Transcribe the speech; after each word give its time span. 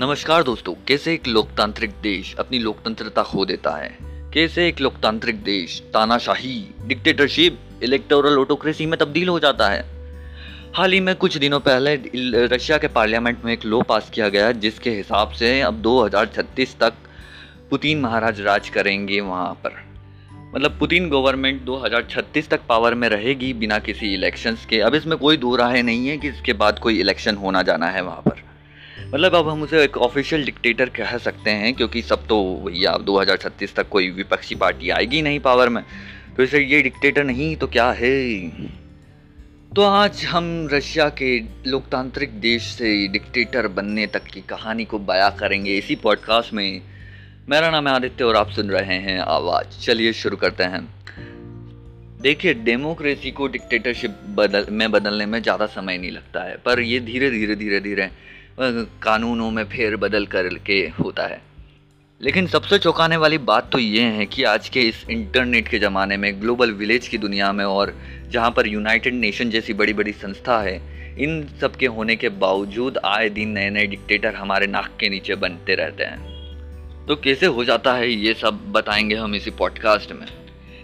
नमस्कार 0.00 0.42
दोस्तों, 0.42 0.74
कैसे 0.88 1.14
एक 1.14 1.26
लोकतांत्रिक 1.26 1.90
देश 1.90 2.34
अपनी 2.38 2.58
लोकतंत्रता 2.58 3.22
खो 3.22 3.44
देता 3.44 3.70
है? 3.70 3.98
कैसे 4.02 4.68
एक 4.68 4.80
लोकतांत्रिक 4.80 5.42
देश 5.42 5.82
तानाशाही 5.94 6.74
डिक्टेटरशिप 6.82 7.58
इलेक्टोरल 7.82 8.38
ऑटोक्रेसी 8.38 8.86
में 8.86 8.98
तब्दील 8.98 9.28
हो 9.28 9.40
जाता 9.40 9.68
है? 9.68 9.84
हाल 10.74 10.92
ही 10.92 11.00
में 11.00 11.14
कुछ 11.14 11.38
दिनों 11.38 11.60
पहले 11.60 11.94
रशिया 12.46 12.78
के 12.78 12.88
पार्लियामेंट 12.88 13.38
में 13.44 13.52
एक 13.52 13.64
लॉ 13.64 13.82
पास 13.82 14.10
किया 14.14 14.28
गया, 14.28 14.52
जिसके 14.52 14.90
हिसाब 14.90 15.30
से 15.30 15.60
अब 15.60 15.74
2036 15.74 16.76
तक 16.80 16.92
पुतिन 17.70 18.00
महाराज 18.00 18.40
राज 18.40 18.68
करेंगे 18.68 19.20
वहाँ 19.20 19.60
पर। 19.66 19.84
मतलब 20.54 20.78
पुतिन 20.78 21.10
गवर्नमेंट 21.10 21.62
2036 21.62 22.48
तक 22.48 22.60
पावर 22.68 22.94
में 22.94 23.08
रहेगी 23.08 23.52
बिना 23.52 23.78
किसी 23.78 24.14
इलेक्शंस 24.14 24.66
के। 24.66 24.80
अब 24.80 24.94
इसमें 24.94 25.18
कोई 25.18 25.36
दो 25.36 25.56
राय 25.56 25.82
नहीं 25.82 26.08
है 26.08 26.18
कि 26.18 26.28
इसके 26.28 26.52
बाद 26.52 26.78
कोई 26.78 27.00
इलेक्शन 27.00 27.36
होना 27.36 27.62
जाना 27.62 27.86
है 27.86 28.02
वहाँ 28.02 28.22
पर। 28.28 28.48
मतलब 29.08 29.34
अब 29.34 29.48
हम 29.48 29.62
उसे 29.62 29.82
एक 29.84 29.96
ऑफिशियल 29.96 30.44
डिक्टेटर 30.44 30.88
कह 30.88 31.16
सकते 31.18 31.50
हैं, 31.50 31.74
क्योंकि 31.74 32.02
सब 32.02 32.26
तो 32.26 32.36
भैया 32.66 32.90
अब 32.90 33.04
2036 33.04 33.74
तक 33.74 33.88
कोई 33.88 34.10
विपक्षी 34.10 34.54
पार्टी 34.54 34.90
आएगी 34.90 35.22
नहीं 35.22 35.40
पावर 35.40 35.68
में। 35.68 35.82
तो 36.36 36.42
इसे 36.42 36.60
ये 36.60 36.82
डिक्टेटर 36.82 37.24
नहीं 37.24 37.56
तो 37.56 37.66
क्या 37.66 37.90
है? 37.92 38.48
तो 39.76 39.82
आज 39.82 40.24
हम 40.24 40.68
रशिया 40.72 41.08
के 41.08 41.38
लोकतांत्रिक 41.66 42.38
देश 42.40 42.62
से 42.62 43.08
डिक्टेटर 43.08 43.68
बनने 43.68 44.06
तक 44.06 44.24
की 44.24 44.40
कहानी 44.40 44.84
को 44.84 44.98
बयां 44.98 45.30
करेंगे 45.30 45.76
इसी 45.78 45.96
पॉडकास्ट 45.96 46.52
में। 46.52 46.82
मेरा 47.48 47.70
नाम 47.70 47.88
है 47.88 47.94
आदित्य 47.94 48.24
और 48.24 48.36
आप 48.36 48.50
सुन 48.50 48.70
रहे 48.70 48.98
हैं 48.98 49.18
आवाज़। 49.20 49.80
चलिए 49.80 50.12
शुरू 50.12 50.36
करते 50.36 50.64
हैं। 50.64 50.86
देखिए 52.22 52.54
डेमोक्रेसी 52.54 53.30
को 53.30 53.46
डिक्टेटरशिप 53.46 54.16
बदल, 54.28 54.66
में 54.70 54.90
बदलने 54.90 55.26
में 55.26 55.42
ज़्यादा 55.42 55.66
समय 55.66 55.98
नहीं 55.98 56.10
लगता 56.10 56.42
है, 56.42 56.56
पर 56.56 56.80
ये 56.80 57.00
धीरे 57.00 57.30
धीरे 57.30 57.54
धीरे 57.56 57.80
धीरे 57.80 58.10
कानूनों 59.02 59.50
में 59.50 59.64
फेर 59.64 59.96
बदल 59.96 60.26
करके 60.26 60.74
होता 60.74 61.26
है। 61.26 61.42
लेकिन 62.22 62.46
सबसे 62.46 62.78
चौंकाने 62.78 63.16
वाली 63.16 63.38
बात 63.38 63.72
तो 63.72 63.78
ये 63.78 64.02
है 64.02 64.26
कि 64.26 64.42
आज 64.42 64.68
के 64.68 64.80
इस 64.80 65.06
इंटरनेट 65.10 65.68
के 65.68 65.78
ज़माने 65.78 66.16
में, 66.16 66.40
ग्लोबल 66.40 66.72
विलेज 66.72 67.08
की 67.08 67.18
दुनिया 67.18 67.52
में 67.52 67.64
और 67.64 67.94
जहाँ 68.30 68.50
पर 68.50 68.66
यूनाइटेड 68.66 69.14
नेशन 69.14 69.50
जैसी 69.50 69.72
बड़ी 69.72 69.92
बड़ी 69.92 70.12
संस्था 70.12 70.60
है, 70.60 70.98
इन 71.22 71.48
सब 71.60 71.76
के 71.76 71.86
होने 71.86 72.16
के 72.16 72.28
बावजूद 72.28 72.98
आए 73.04 73.28
दिन 73.28 73.48
नए 73.48 73.70
नए 73.70 73.86
डिक्टेटर 73.86 74.34
हमारे 74.34 74.66
नाक 74.66 74.90
के 75.00 75.08
नीचे 75.08 75.34
बनते 75.34 75.74
रहते 75.74 76.04
हैं। 76.04 76.38
तो 77.06 77.16
कैसे 77.16 77.46
हो 77.46 77.64
जाता 77.64 77.94
है 77.94 78.10
ये 78.10 78.34
सब 78.34 78.72
बताएँगे 78.72 79.14
हम 79.14 79.34
इसी 79.34 79.50
पॉडकास्ट 79.50 80.12
में। 80.12 80.37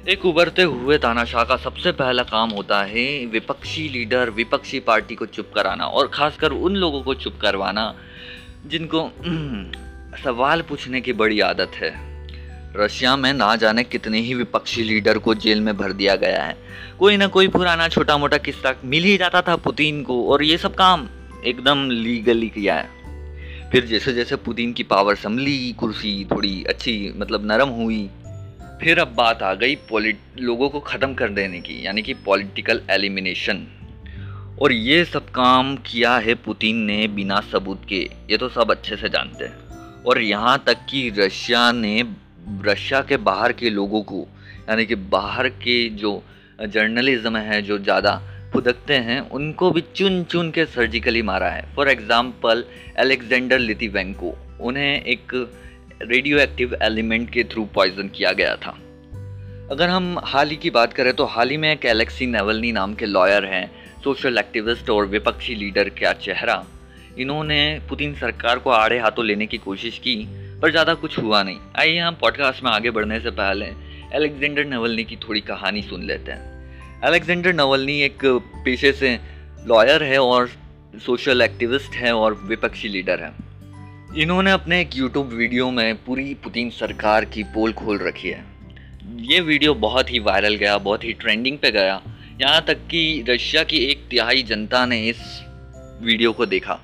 एक 0.08 0.24
उभरते 0.26 0.62
हुए 0.62 0.98
तानाशाह 0.98 1.44
का 1.44 1.56
सबसे 1.56 1.92
पहला 1.92 2.22
काम 2.22 2.50
होता 2.50 2.82
है 2.82 3.26
विपक्षी 3.26 3.88
लीडर, 3.88 4.30
विपक्षी 4.30 4.80
पार्टी 4.80 5.14
को 5.14 5.26
चुप 5.26 5.50
कराना 5.54 5.84
और 5.84 6.10
खासकर 6.14 6.52
उन 6.52 6.74
लोगों 6.76 7.02
को 7.02 7.14
चुप 7.14 7.38
करवाना, 7.42 7.94
जिनको 8.66 9.10
सवाल 10.24 10.62
पूछने 10.62 11.00
की 11.00 11.12
बड़ी 11.12 11.40
आदत 11.40 11.70
है। 11.74 11.92
रशिया 12.76 13.16
में 13.16 13.32
ना 13.32 13.56
जाने 13.56 13.84
कितने 13.84 14.20
ही 14.20 14.34
विपक्षी 14.34 14.82
लीडर 14.82 15.18
को 15.18 15.34
जेल 15.34 15.60
में 15.60 15.76
भर 15.76 15.92
दिया 15.92 16.16
गया 16.16 16.42
है। 16.42 16.56
कोई 16.98 17.16
ना 17.16 17.26
कोई 17.26 17.48
पुराना 17.48 17.88
छोटा 17.88 18.18
मोटा 18.18 18.38
किस्सा 18.38 18.74
मिल 18.84 19.04
ही 19.04 19.16
जाता 19.16 19.42
था 19.42 19.56
पुतिन 19.56 20.02
को 20.02 20.28
और 20.28 20.42
ये 20.42 20.58
सब 20.58 20.74
काम 20.74 21.08
एकदम 21.46 21.90
लीगली 21.90 22.48
किया 22.48 22.74
है। 22.74 23.70
फिर 23.70 23.86
जैसे 23.86 24.12
जैसे 24.12 24.36
पुतिन 24.36 24.72
की 24.72 24.82
पावर 24.82 25.14
संभली, 25.14 25.72
कुर्सी 25.72 26.26
थोड़ी 26.30 26.64
अच्छी 26.64 27.14
मतलब 27.16 27.46
नरम 27.46 27.68
हुई 27.68 28.10
फिर 28.84 28.98
अब 28.98 29.14
बात 29.16 29.42
आ 29.42 29.52
गई 29.54 29.74
पॉलिट 29.90 30.40
लोगों 30.40 30.68
को 30.68 30.80
ख़त्म 30.80 31.14
कर 31.14 31.28
देने 31.28 31.60
की, 31.60 31.74
यानी 31.86 32.02
कि 32.02 32.14
पॉलिटिकल 32.24 32.80
एलिमिनेशन 32.90 33.66
और 34.62 34.72
ये 34.72 35.04
सब 35.04 35.30
काम 35.30 35.74
किया 35.86 36.16
है 36.18 36.34
पुतिन 36.34 36.82
ने 36.82 37.06
बिना 37.08 37.40
सबूत 37.52 37.84
के, 37.88 38.00
ये 38.30 38.36
तो 38.36 38.48
सब 38.48 38.70
अच्छे 38.70 38.96
से 38.96 39.08
जानते 39.08 39.44
हैं। 39.44 40.02
और 40.04 40.20
यहाँ 40.22 40.62
तक 40.66 40.84
कि 40.90 41.08
रशिया 41.18 41.70
ने, 41.72 42.02
रशिया 42.66 43.00
के 43.00 43.16
बाहर 43.22 43.52
के 43.52 43.70
लोगों 43.70 44.02
को, 44.02 44.26
यानी 44.68 44.86
कि 44.86 44.94
बाहर 44.94 45.48
के 45.48 45.88
जो 45.96 46.22
जर्नलिज्म 46.60 47.36
है, 47.38 47.62
जो 47.62 47.78
ज़्यादा 47.78 48.20
खुदकते 48.52 48.94
हैं, 49.00 49.20
उनको 49.30 49.70
भी 49.70 49.84
चुन 49.96 50.22
चुन 50.24 50.50
के 50.50 50.66
सर्जिकली 50.66 51.22
मारा 51.22 51.50
है। 51.50 51.66
फॉर 51.76 51.88
एग्ज़ाम्पल 51.88 52.64
एलेक्जेंडर 52.98 53.58
लिथिवेंको 53.58 54.36
उन्हें 54.60 55.02
एक 55.02 55.32
रेडियो 56.04 56.38
एक्टिव 56.38 56.74
एलिमेंट 56.82 57.28
के 57.30 57.42
थ्रू 57.44 57.64
पॉइजन 57.64 58.08
किया 58.08 58.32
गया 58.32 58.54
था। 58.56 58.70
अगर 59.70 59.88
हम 59.88 60.18
हाल 60.24 60.48
ही 60.48 60.56
की 60.56 60.70
बात 60.70 60.92
करें 60.92 61.12
तो 61.12 61.24
हाल 61.24 61.50
ही 61.50 61.56
में 61.56 61.70
एक 61.72 61.84
एलेक्सी 61.84 62.26
नेवलनी 62.26 62.72
नाम 62.72 62.94
के 62.94 63.06
लॉयर 63.06 63.44
हैं 63.44 63.70
सोशल 64.04 64.38
एक्टिविस्ट 64.38 64.90
और 64.90 65.06
विपक्षी 65.06 65.54
लीडर 65.54 65.88
का 66.00 66.12
चेहरा। 66.14 66.64
इन्होंने 67.18 67.60
पुतिन 67.88 68.14
सरकार 68.14 68.58
को 68.58 68.70
आड़े 68.70 68.98
हाथों 68.98 69.24
लेने 69.26 69.46
की 69.46 69.58
कोशिश 69.58 69.98
की, 69.98 70.16
पर 70.62 70.70
ज़्यादा 70.70 70.94
कुछ 70.94 71.18
हुआ 71.18 71.42
नहीं। 71.42 71.58
आइए 71.76 71.98
हम 71.98 72.14
पॉडकास्ट 72.14 72.62
में 72.64 72.70
आगे 72.70 72.90
बढ़ने 72.90 73.20
से 73.20 73.30
पहले 73.32 73.66
एलेक्जेंडर 74.14 74.64
नवलनी 74.64 75.04
की 75.04 75.16
थोड़ी 75.18 75.40
कहानी 75.42 75.82
सुन 75.82 76.02
लेते 76.02 76.32
हैं। 76.32 77.02
एलेक्जेंडर 77.04 77.54
नवलनी 77.54 78.00
एक 78.02 78.24
पेशे 78.64 78.92
से 78.92 79.18
लॉयर 79.66 80.02
है 80.02 80.18
और 80.18 80.50
सोशल 81.06 81.42
एक्टिविस्ट 81.42 81.94
है 81.94 82.14
और 82.14 82.34
विपक्षी 82.44 82.88
लीडर 82.88 83.22
है। 83.22 83.32
इन्होंने 84.16 84.50
अपने 84.50 84.80
एक 84.80 84.90
यूट्यूब 84.96 85.28
वीडियो 85.28 85.70
में 85.70 85.94
पूरी 86.04 86.34
पुतिन 86.34 86.68
सरकार 86.70 87.24
की 87.24 87.42
पोल 87.44 87.72
खोल 87.72 87.98
रखी 87.98 88.28
है। 88.28 88.44
ये 89.24 89.40
वीडियो 89.40 89.74
बहुत 89.74 90.12
ही 90.12 90.18
वायरल 90.18 90.54
गया, 90.54 90.76
बहुत 90.78 91.04
ही 91.04 91.12
ट्रेंडिंग 91.12 91.58
पे 91.58 91.70
गया। 91.70 92.00
यहाँ 92.40 92.64
तक 92.66 92.86
कि 92.90 93.24
रशिया 93.28 93.62
की 93.62 93.78
एक 93.86 94.06
तिहाई 94.10 94.42
जनता 94.42 94.84
ने 94.86 95.00
इस 95.08 95.18
वीडियो 96.02 96.32
को 96.32 96.46
देखा 96.46 96.78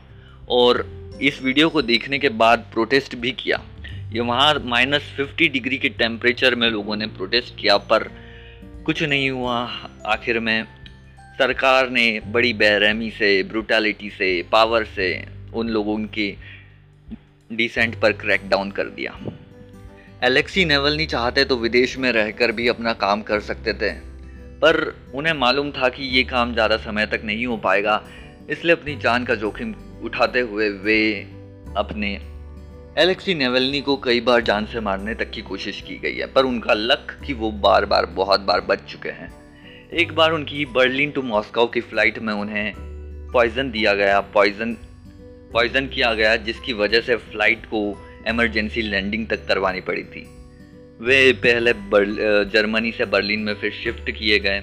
और 0.49 0.85
इस 1.23 1.43
वीडियो 1.43 1.69
को 1.69 1.83
देखने 1.83 2.19
के 2.19 2.29
बाद 2.29 2.67
प्रोटेस्ट 2.73 3.17
भी 3.17 3.33
किया। 3.33 3.63
ये 4.13 4.21
वहाँ 4.21 4.53
माइनस 4.65 5.15
फिफ्टी 5.17 5.49
डिग्री 5.49 5.79
के 5.79 5.89
टेम्परेचर 5.89 6.55
में 6.55 6.69
लोगों 6.71 6.97
ने 6.97 7.07
प्रोटेस्ट 7.07 7.57
किया, 7.59 7.77
पर 7.77 8.11
कुछ 8.87 9.03
नहीं 9.03 9.31
हुआ। 9.31 9.59
आखिर 10.07 10.41
में 10.41 10.65
सरकार 11.39 11.91
ने 11.91 12.21
बड़ी 12.27 12.53
बेरहमी 12.55 13.11
से, 13.11 13.43
ब्रूटैलिटी 13.43 14.11
से, 14.11 14.43
पावर 14.43 14.85
से 14.87 15.27
उन 15.55 15.69
लोगों 15.69 15.99
की 15.99 16.37
डिसेंट 17.51 18.01
पर 18.01 18.13
क्रैकडाउन 18.15 18.71
कर 18.71 18.89
दिया। 18.91 19.19
एलेक्सी 20.25 20.65
नेवलनी 20.65 21.07
चाहते 21.07 21.45
तो 21.45 21.57
विदेश 21.57 21.97
में 21.99 22.11
रहकर 22.13 22.53
भी 22.53 22.69
अपना 22.69 22.93
काम 22.95 23.23
कर 23.23 23.41
सकते 23.41 23.73
थे, 23.73 23.91
पर 24.61 24.95
उन्हें 25.15 25.33
मालूम 25.35 25.71
था 25.71 25.89
कि 25.89 26.05
ये 26.17 26.23
काम 26.25 26.53
ज़्यादा 26.53 26.77
समय 26.79 27.07
तक 27.07 27.21
नहीं 27.25 27.47
हो 27.47 27.57
पाएगा, 27.59 28.03
इसलिए 28.51 28.75
अपनी 28.75 28.97
जान 28.97 29.25
का 29.25 29.35
जोखिम 29.37 29.75
उठाते 30.05 30.41
हुए 30.41 30.69
वे 30.81 31.01
अपने 31.77 32.11
एलेक्सी 32.99 33.35
नेवलनी 33.35 33.81
को 33.81 33.97
कई 33.97 34.21
बार 34.21 34.43
जान 34.43 34.67
से 34.67 34.81
मारने 34.81 35.15
तक 35.15 35.31
की 35.31 35.43
कोशिश 35.43 35.81
की 35.81 35.97
गई 35.99 36.15
है, 36.15 36.27
पर 36.27 36.45
उनका 36.45 36.75
लक 36.75 37.17
कि 37.27 37.33
वो 37.35 37.51
बार 37.61 37.85
बार 37.87 38.07
बहुत 38.15 38.41
बार 38.43 38.61
बच 38.61 38.85
चुके 38.89 39.11
हैं। 39.11 39.33
एक 39.93 40.13
बार 40.15 40.33
उनकी 40.33 40.65
बर्लिन 40.69 41.11
टू 41.11 41.23
मॉस्को 41.25 41.67
की 41.67 41.81
फ़्लाइट 41.83 42.19
में 42.19 42.33
उन्हें 42.35 42.73
पॉइज़न 43.33 43.71
दिया 43.71 43.95
गया, 43.95 44.21
पॉइज़न 44.21 44.77
पॉइजन 45.53 45.87
किया 45.87 46.13
गया, 46.15 46.35
जिसकी 46.39 46.73
वजह 46.73 47.01
से 47.01 47.17
फ़्लाइट 47.17 47.67
को 47.67 47.81
एमरजेंसी 48.27 48.83
लैंडिंग 48.83 49.27
तक 49.29 49.47
करवानी 49.49 49.81
पड़ी 49.81 50.03
थी। 50.05 50.27
वे 51.01 51.33
पहले 51.45 51.73
जर्मनी 52.51 52.93
से 52.93 53.05
बर्लिन 53.07 53.41
में 53.41 53.55
फिर 53.55 53.73
शिफ्ट 53.73 54.11
किए 54.11 54.39
गए। 54.39 54.63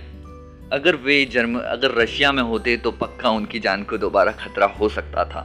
अगर 0.73 0.95
वे 0.95 1.23
जर्म, 1.25 1.59
अगर 1.59 1.91
रशिया 1.93 2.31
में 2.31 2.41
होते 2.43 2.75
तो 2.77 2.91
पक्का 2.93 3.29
उनकी 3.29 3.59
जान 3.59 3.83
को 3.83 3.97
दोबारा 3.97 4.31
खतरा 4.31 4.65
हो 4.79 4.89
सकता 4.89 5.23
था। 5.25 5.41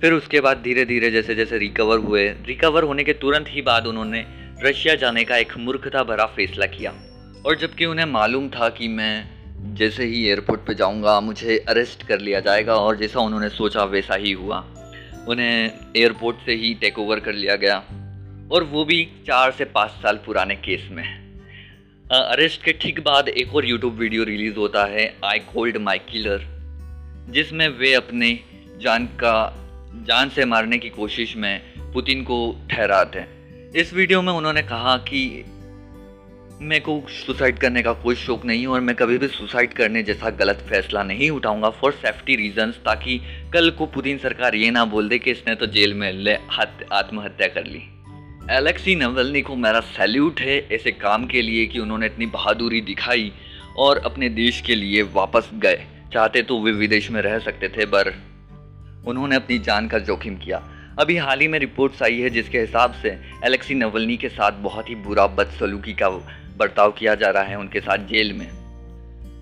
फिर 0.00 0.12
उसके 0.12 0.40
बाद 0.40 0.60
धीरे 0.62 0.84
धीरे 0.84 1.10
जैसे 1.10 1.34
जैसे 1.34 1.58
रिकवर 1.58 1.98
हुए 1.98 2.28
रिकवर 2.46 2.82
होने 2.82 3.04
के 3.04 3.12
तुरंत 3.14 3.46
ही 3.48 3.62
बाद 3.62 3.86
उन्होंने 3.86 4.24
रशिया 4.64 4.94
जाने 4.94 5.24
का 5.24 5.36
एक 5.36 5.56
मूर्खता 5.58 6.02
भरा 6.02 6.26
फैसला 6.26 6.66
किया। 6.68 6.92
और 7.46 7.56
जबकि 7.56 7.84
उन्हें 7.84 8.06
मालूम 8.06 8.48
था 8.48 8.68
कि 8.68 8.88
मैं 8.88 9.37
जैसे 9.60 10.04
ही 10.04 10.26
एयरपोर्ट 10.28 10.60
पे 10.60 10.74
जाऊँगा, 10.74 11.20
मुझे 11.20 11.58
अरेस्ट 11.68 12.02
कर 12.02 12.20
लिया 12.20 12.40
जाएगा 12.40 12.74
और 12.74 12.96
जैसा 12.96 13.20
उन्होंने 13.20 13.48
सोचा, 13.48 13.84
वैसा 13.84 14.14
ही 14.14 14.32
हुआ। 14.32 14.58
उन्हें 15.28 15.70
एयरपोर्ट 15.96 16.36
से 16.46 16.54
ही 16.54 16.74
टेक 16.74 16.98
ओवर 16.98 17.20
कर 17.20 17.32
लिया 17.32 17.56
गया। 17.56 17.76
और 18.52 18.64
वो 18.64 18.84
भी 18.84 19.04
चार 19.26 19.52
से 19.52 19.64
पाँच 19.64 19.90
साल 19.90 20.16
पुराने 20.16 20.54
केस 20.56 20.88
में। 20.90 21.04
अरेस्ट 22.10 22.62
के 22.64 22.72
ठीक 22.72 23.00
बाद 23.00 23.28
एक 23.28 23.54
और 23.54 23.66
यूट्यूब 23.66 23.94
वीडियो 23.94 24.24
रिलीज़ 24.24 24.56
होता 24.56 24.84
है 24.84 25.16
आई 25.24 25.38
कोल्ड 25.38 25.76
माई 25.76 25.98
किलर 25.98 26.46
जिसमें 27.30 27.68
वे 27.68 27.92
अपने 27.94 28.38
जान 28.80 29.06
का, 29.06 29.54
जान 30.06 30.28
से 30.28 30.44
मारने 30.44 30.78
की 30.78 30.88
कोशिश 30.88 31.36
में 31.36 31.60
पुतिन 31.92 32.22
को 32.22 32.38
ठहराते 32.70 33.18
हैं। 33.18 33.72
इस 33.72 33.92
वीडियो 33.94 34.22
में 34.22 34.32
उन्होंने 34.32 34.62
कहा 34.62 34.96
कि 34.96 35.44
मेरे 36.60 36.80
को 36.80 37.02
सुसाइड 37.08 37.58
करने 37.58 37.82
का 37.82 37.92
कोई 37.92 38.14
शौक 38.14 38.44
नहीं 38.44 38.66
और 38.66 38.80
मैं 38.80 38.94
कभी 38.96 39.18
भी 39.18 39.26
सुसाइड 39.28 39.72
करने 39.72 40.02
जैसा 40.02 40.30
गलत 40.30 40.64
फैसला 40.68 41.02
नहीं 41.02 41.30
उठाऊँगा 41.30 41.68
फॉर 41.70 41.92
सेफ्टी 41.92 42.36
रीजंस 42.36 42.76
ताकि 42.76 43.20
कल 43.52 43.70
को 43.70 43.86
पुतिन 43.86 44.18
सरकार 44.18 44.54
ये 44.54 44.70
ना 44.70 44.84
बोल 44.84 45.08
दे 45.08 45.18
कि 45.18 45.30
इसने 45.30 45.54
तो 45.54 45.66
जेल 45.66 45.94
में 45.94 46.12
ले 46.12 46.34
आत्महत्या 46.34 47.48
कर 47.48 47.64
ली। 47.64 47.82
एलेक्सी 48.50 48.94
नवलनी 48.94 49.42
को 49.42 49.56
मेरा 49.56 49.80
सैल्यूट 49.80 50.40
है 50.40 50.58
ऐसे 50.72 50.92
काम 50.92 51.26
के 51.26 51.42
लिए 51.42 51.66
कि 51.66 51.78
उन्होंने 51.78 52.06
इतनी 52.06 52.26
बहादुरी 52.26 52.80
दिखाई 52.80 53.32
और 53.76 53.98
अपने 54.04 54.28
देश 54.28 54.60
के 54.60 54.74
लिए 54.74 55.02
वापस 55.14 55.50
गए। 55.54 55.84
चाहते 56.12 56.42
तो 56.42 56.60
वे 56.62 56.72
विदेश 56.72 57.10
में 57.10 57.20
रह 57.22 57.38
सकते 57.38 57.68
थे, 57.68 57.86
पर 57.86 58.14
उन्होंने 59.06 59.36
अपनी 59.36 59.58
जान 59.58 59.88
का 59.88 59.98
जोखिम 60.00 60.36
किया। 60.36 60.62
अभी 60.98 61.16
हाल 61.16 61.40
ही 61.40 61.48
में 61.48 61.58
रिपोर्ट्स 61.58 62.02
आई 62.02 62.18
है 62.20 62.30
जिसके 62.30 62.60
हिसाब 62.60 62.92
से 62.92 63.18
एलेक्सी 63.44 63.74
नवलनी 63.74 64.16
के 64.16 64.28
साथ 64.28 64.52
बहुत 64.62 64.88
ही 64.90 64.94
बुरा 64.94 65.26
बदसलूकी 65.26 65.92
का 65.92 66.08
बर्ताव 66.58 66.92
किया 66.92 67.14
जा 67.14 67.30
रहा 67.30 67.42
है 67.42 67.58
उनके 67.58 67.80
साथ 67.80 68.06
जेल 68.06 68.32
में। 68.32 68.46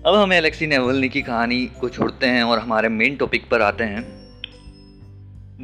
अब 0.05 0.15
हम 0.15 0.33
एलेक्सी 0.33 0.67
नेवलनी 0.67 1.09
की 1.09 1.21
कहानी 1.21 1.65
को 1.79 1.89
छोड़ते 1.89 2.25
हैं 2.25 2.43
और 2.43 2.59
हमारे 2.59 2.89
मेन 2.89 3.15
टॉपिक 3.15 3.49
पर 3.49 3.61
आते 3.61 3.83
हैं। 3.83 4.05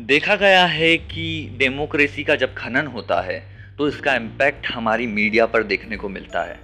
देखा 0.07 0.35
गया 0.35 0.65
है 0.65 0.95
कि 0.97 1.55
डेमोक्रेसी 1.57 2.23
का 2.23 2.35
जब 2.35 2.53
खनन 2.53 2.87
होता 2.87 3.21
है 3.21 3.41
तो 3.77 3.87
इसका 3.87 4.15
इम्पैक्ट 4.15 4.67
हमारी 4.67 5.07
मीडिया 5.07 5.45
पर 5.45 5.63
देखने 5.63 5.97
को 5.97 6.09
मिलता 6.09 6.43
है। 6.43 6.59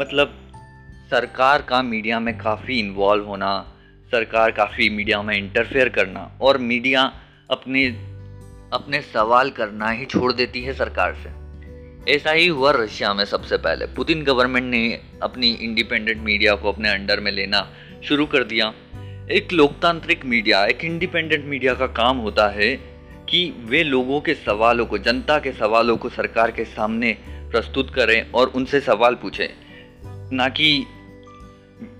मतलब 0.00 0.34
सरकार 1.10 1.62
का 1.62 1.82
मीडिया 1.82 2.20
में 2.20 2.36
काफ़ी 2.38 2.78
इन्वॉल्व 2.78 3.24
होना, 3.24 3.50
सरकार 4.12 4.50
काफ़ी 4.50 4.88
मीडिया 4.90 5.22
में 5.22 5.36
इंटरफेयर 5.36 5.88
करना 5.88 6.30
और 6.40 6.58
मीडिया 6.58 7.02
अपने 7.50 7.86
अपने 8.72 9.00
सवाल 9.02 9.50
करना 9.50 9.90
ही 9.90 10.04
छोड़ 10.04 10.32
देती 10.32 10.62
है 10.62 10.72
सरकार 10.72 11.14
से। 11.14 11.37
ऐसा 12.08 12.30
ही 12.30 12.46
हुआ 12.46 12.72
रशिया 12.72 13.14
में 13.14 13.24
सबसे 13.24 13.56
पहले। 13.56 13.86
पुतिन 13.86 14.22
गवर्नमेंट 14.24 14.66
ने 14.66 15.00
अपनी 15.22 15.50
इंडिपेंडेंट 15.52 16.18
मीडिया 16.18 16.54
को 16.54 16.72
अपने 16.72 16.88
अंडर 16.88 17.20
में 17.20 17.32
लेना 17.32 17.70
शुरू 18.04 18.26
कर 18.26 18.44
दिया। 18.44 18.74
एक 19.30 19.52
लोकतांत्रिक 19.52 20.24
मीडिया 20.24 20.64
एक 20.66 20.84
इंडिपेंडेंट 20.84 21.44
मीडिया 21.44 21.74
का 21.74 21.86
काम 21.86 22.16
होता 22.16 22.48
है 22.48 22.76
कि 23.28 23.54
वे 23.58 23.82
लोगों 23.84 24.20
के 24.20 24.34
सवालों 24.34 24.86
को, 24.86 24.98
जनता 24.98 25.38
के 25.38 25.52
सवालों 25.52 25.96
को 25.96 26.08
सरकार 26.08 26.50
के 26.50 26.64
सामने 26.64 27.16
प्रस्तुत 27.28 27.94
करें 27.94 28.30
और 28.32 28.48
उनसे 28.48 28.80
सवाल 28.80 29.14
पूछें। 29.14 29.48
ना 30.32 30.48
कि 30.48 30.86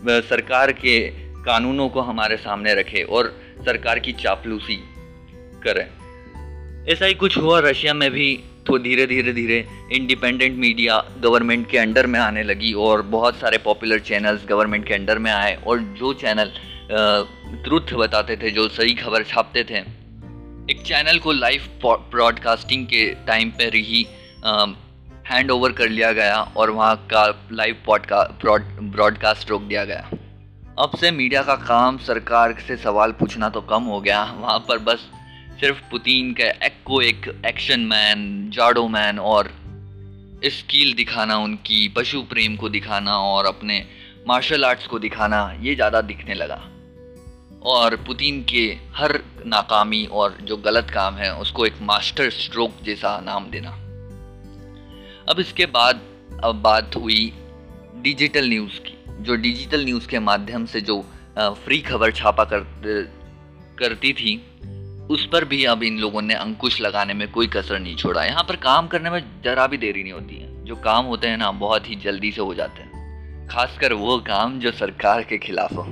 सरकार 0.04 0.72
के 0.72 1.08
कानूनों 1.44 1.88
को 1.88 2.00
हमारे 2.00 2.36
सामने 2.36 2.74
रखे 2.74 3.02
और 3.02 3.40
सरकार 3.64 3.98
की 3.98 4.12
चापलूसी 4.12 4.76
करें। 5.66 5.86
ऐसा 6.92 7.06
ही 7.06 7.14
कुछ 7.14 7.38
हुआ 7.38 7.60
रशिया 7.60 7.94
में 7.94 8.10
भी। 8.10 8.44
तो 8.68 8.78
धीरे 8.78 9.06
धीरे 9.06 9.32
धीरे 9.32 9.58
इंडिपेंडेंट 9.92 10.56
मीडिया 10.58 10.96
गवर्नमेंट 11.20 11.68
के 11.70 11.78
अंडर 11.78 12.06
में 12.06 12.18
आने 12.20 12.42
लगी 12.42 12.72
और 12.72 13.02
बहुत 13.02 13.36
सारे 13.36 13.58
पॉपुलर 13.58 13.98
चैनल्स 13.98 14.44
गवर्नमेंट 14.48 14.86
के 14.86 14.94
अंडर 14.94 15.18
में 15.18 15.30
आए 15.32 15.54
और 15.66 15.78
जो 15.98 16.12
चैनल 16.12 16.52
ट्रुथ 17.64 17.92
बताते 17.94 18.36
थे, 18.36 18.50
जो 18.50 18.68
सही 18.68 18.94
खबर 18.94 19.22
छापते 19.22 19.64
थे, 19.64 19.78
एक 20.70 20.82
चैनल 20.86 21.18
को 21.18 21.32
लाइव 21.32 21.62
ब्रॉडकास्टिंग 21.84 22.86
के 22.86 23.04
टाइम 23.26 23.50
पर 23.50 23.74
ही 23.76 24.06
हैंड 25.30 25.50
ओवर 25.50 25.72
कर 25.72 25.88
लिया 25.88 26.12
गया 26.12 26.40
और 26.56 26.70
वहाँ 26.70 26.96
का 27.12 27.26
लाइव 27.52 27.82
पॉडकास्ट 27.86 28.46
ब्रॉडकास्ट 28.82 29.50
रोक 29.50 29.62
दिया 29.62 29.84
गया। 29.84 30.08
अब 30.78 30.96
से 30.96 31.10
मीडिया 31.10 31.42
का 31.42 31.54
काम 31.68 31.98
सरकार 31.98 32.56
से 32.68 32.76
सवाल 32.76 33.12
पूछना 33.12 33.48
तो 33.48 33.60
कम 33.60 33.82
हो 33.84 34.00
गया। 34.00 34.22
वहाँ 34.40 34.58
पर 34.58 34.78
बस 34.78 35.08
सिर्फ़ 35.60 35.80
पुतीन 35.90 36.32
का 36.32 36.44
एक्को 36.66 37.00
एक 37.02 37.42
एक्शन 37.46 37.80
मैन 37.80 38.50
जाडो 38.50 38.86
मैन 38.88 39.18
और 39.18 39.48
स्किल 40.44 40.92
दिखाना, 40.94 41.36
उनकी 41.36 41.88
पशु 41.88 42.22
प्रेम 42.22 42.56
को 42.56 42.68
दिखाना 42.68 43.16
और 43.18 43.46
अपने 43.46 43.86
मार्शल 44.28 44.64
आर्ट्स 44.64 44.86
को 44.86 44.98
दिखाना, 44.98 45.58
ये 45.60 45.74
ज़्यादा 45.74 46.00
दिखने 46.00 46.34
लगा। 46.34 46.60
और 47.62 47.96
पुतीन 47.96 48.44
के 48.44 48.78
हर 48.94 49.22
नाकामी 49.46 50.06
और 50.06 50.38
जो 50.42 50.56
गलत 50.56 50.90
काम 50.90 51.14
है, 51.14 51.34
उसको 51.34 51.66
एक 51.66 51.82
मास्टर 51.82 52.30
स्ट्रोक 52.30 52.72
जैसा 52.82 53.20
नाम 53.20 53.50
देना। 53.50 53.70
अब 55.28 55.36
इसके 55.40 55.66
बाद, 55.66 56.00
अब 56.44 56.60
बात 56.62 56.96
हुई 56.96 57.32
डिजिटल 57.96 58.48
न्यूज़ 58.48 58.80
की, 58.80 58.96
जो 59.20 59.34
डिजिटल 59.34 59.84
न्यूज़ 59.84 60.08
के 60.08 60.18
माध्यम 60.18 60.66
से 60.66 60.80
जो 60.80 61.00
फ्री 61.38 61.80
खबर 61.80 62.12
छापा 62.12 62.44
कर 62.44 62.60
करती 63.78 64.12
थी 64.12 64.42
उस 65.10 65.28
पर 65.32 65.44
भी 65.44 65.64
अब 65.64 65.82
इन 65.82 65.98
लोगों 65.98 66.22
ने 66.22 66.34
अंकुश 66.34 66.80
लगाने 66.80 67.14
में 67.14 67.30
कोई 67.30 67.46
कसर 67.46 67.78
नहीं 67.78 67.96
छोड़ा। 67.96 68.24
यहाँ 68.24 68.44
पर 68.44 68.56
काम 68.56 68.86
करने 68.86 69.10
में 69.10 69.24
जरा 69.44 69.66
भी 69.66 69.76
देरी 69.76 70.02
नहीं 70.02 70.12
होती 70.12 70.36
है। 70.36 70.64
जो 70.64 70.76
काम 70.76 71.04
होते 71.04 71.28
हैं 71.28 71.36
ना, 71.36 71.50
बहुत 71.50 71.90
ही 71.90 71.96
जल्दी 71.96 72.32
से 72.32 72.40
हो 72.40 72.54
जाते 72.54 72.82
हैं। 72.82 72.88
खासकर 73.48 73.92
वो 73.92 74.18
काम 74.18 74.58
जो 74.58 74.72
सरकार 74.72 75.22
के 75.22 75.38
खिलाफ 75.38 75.72
हो। 75.72 75.82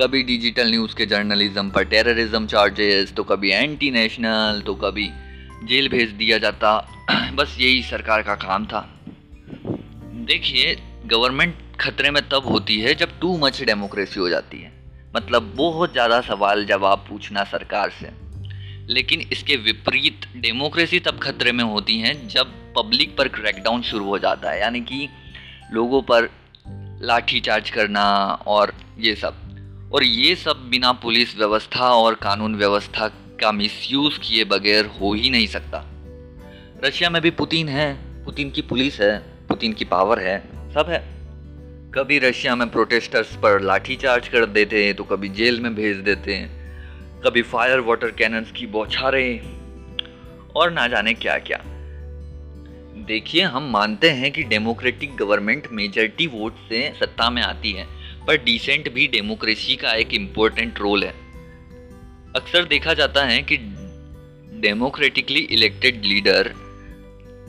कभी 0.00 0.22
डिजिटल 0.22 0.70
न्यूज़ 0.70 0.94
के 0.94 1.06
जर्नलिज्म 1.06 1.70
पर 1.70 1.84
टेररिज्म 1.84 2.46
चार्जेस 2.46 3.12
तो 3.12 3.24
कभी 3.24 3.50
एंटी 3.50 3.90
नेशनल 3.90 4.62
तो 4.66 4.74
कभी 4.74 5.10
जेल 5.64 5.88
भेज 5.88 6.10
दिया 6.10 6.38
जाता। 6.38 6.88
बस 7.34 7.56
यही 7.60 7.82
सरकार 7.82 8.22
का 8.22 8.34
काम 8.34 8.66
था। 8.66 9.00
देखिए 10.06 10.82
गवर्नमेंट 11.06 11.54
खतरे 11.80 12.10
में 12.10 12.28
तब 12.28 12.46
होती 12.46 12.80
है 12.80 12.94
जब 12.94 13.20
टू 13.20 13.38
मच 13.38 13.62
डेमोक्रेसी 13.62 14.20
हो 14.20 14.28
जाती 14.28 14.58
है। 14.58 14.77
मतलब 15.18 15.52
बहुत 15.56 15.92
ज़्यादा 15.92 16.20
सवाल 16.20 16.64
जवाब 16.64 16.98
पूछना 17.08 17.44
सरकार 17.44 17.90
से। 17.90 18.10
लेकिन 18.92 19.20
इसके 19.20 19.56
विपरीत 19.56 20.26
डेमोक्रेसी 20.36 21.00
तब 21.00 21.18
खतरे 21.18 21.52
में 21.52 21.64
होती 21.64 21.98
हैं 21.98 22.28
जब 22.28 22.52
पब्लिक 22.76 23.16
पर 23.16 23.28
क्रैकडाउन 23.28 23.82
शुरू 23.82 24.04
हो 24.04 24.18
जाता 24.18 24.50
है। 24.50 24.60
यानी 24.60 24.80
कि 24.80 25.08
लोगों 25.72 26.02
पर 26.02 26.30
लाठी 27.02 27.40
चार्ज 27.40 27.70
करना 27.70 28.04
और 28.46 28.72
ये 28.98 29.14
सब। 29.14 29.90
और 29.94 30.04
ये 30.04 30.34
सब 30.36 30.68
बिना 30.70 30.92
पुलिस 30.92 31.36
व्यवस्था 31.36 31.90
और 31.94 32.14
कानून 32.14 32.56
व्यवस्था 32.56 33.08
का 33.40 33.52
मिसयूज़ 33.52 34.18
किए 34.18 34.44
बगैर 34.44 34.86
हो 34.86 35.14
ही 35.14 35.30
नहीं 35.30 35.46
सकता। 35.46 35.84
रशिया 36.84 37.10
में 37.10 37.22
भी 37.22 37.30
पुतिन 37.30 37.68
है, 37.68 37.92
पुतिन 38.24 38.50
की 38.50 38.62
पुलिस 38.62 39.00
है, 39.00 39.18
पुतिन 39.48 39.72
की 39.72 39.84
पावर 39.84 40.18
है, 40.18 40.38
सब 40.74 40.86
है। 40.88 41.17
कभी 41.94 42.18
रशिया 42.18 42.54
में 42.56 42.68
प्रोटेस्टर्स 42.70 43.34
पर 43.34 43.60
लाठी 43.60 43.94
चार्ज 43.96 44.26
कर 44.28 44.44
देते 44.46 44.84
हैं 44.84 44.94
तो 44.94 45.04
कभी 45.04 45.28
जेल 45.28 45.60
में 45.60 45.74
भेज 45.74 45.96
देते 45.96 46.34
हैं, 46.34 46.48
कभी 47.24 47.42
फायर 47.42 47.80
वाटर 47.80 48.10
कैनन्स 48.10 48.50
की 48.52 48.66
बौछारें, 48.66 49.40
और 50.56 50.70
ना 50.70 50.86
जाने 50.88 51.14
क्या 51.14 51.38
क्या 51.38 51.60
देखिए, 53.06 53.42
हम 53.42 53.70
मानते 53.72 54.10
हैं 54.10 54.30
कि 54.32 54.42
डेमोक्रेटिक 54.42 55.16
गवर्नमेंट 55.16 55.68
मेजॉरिटी 55.72 56.26
वोट 56.26 56.56
से 56.68 56.92
सत्ता 57.00 57.30
में 57.30 57.42
आती 57.42 57.72
है, 57.72 57.86
पर 58.26 58.42
डिसेंट 58.44 58.92
भी 58.94 59.06
डेमोक्रेसी 59.08 59.76
का 59.76 59.92
एक 59.94 60.14
इम्पोर्टेंट 60.14 60.78
रोल 60.78 61.04
है। 61.04 61.14
अक्सर 62.36 62.64
देखा 62.66 62.94
जाता 62.94 63.24
है 63.24 63.42
कि 63.42 63.56
डेमोक्रेटिकली 64.60 65.40
इलेक्टेड 65.40 66.04
लीडर 66.04 66.52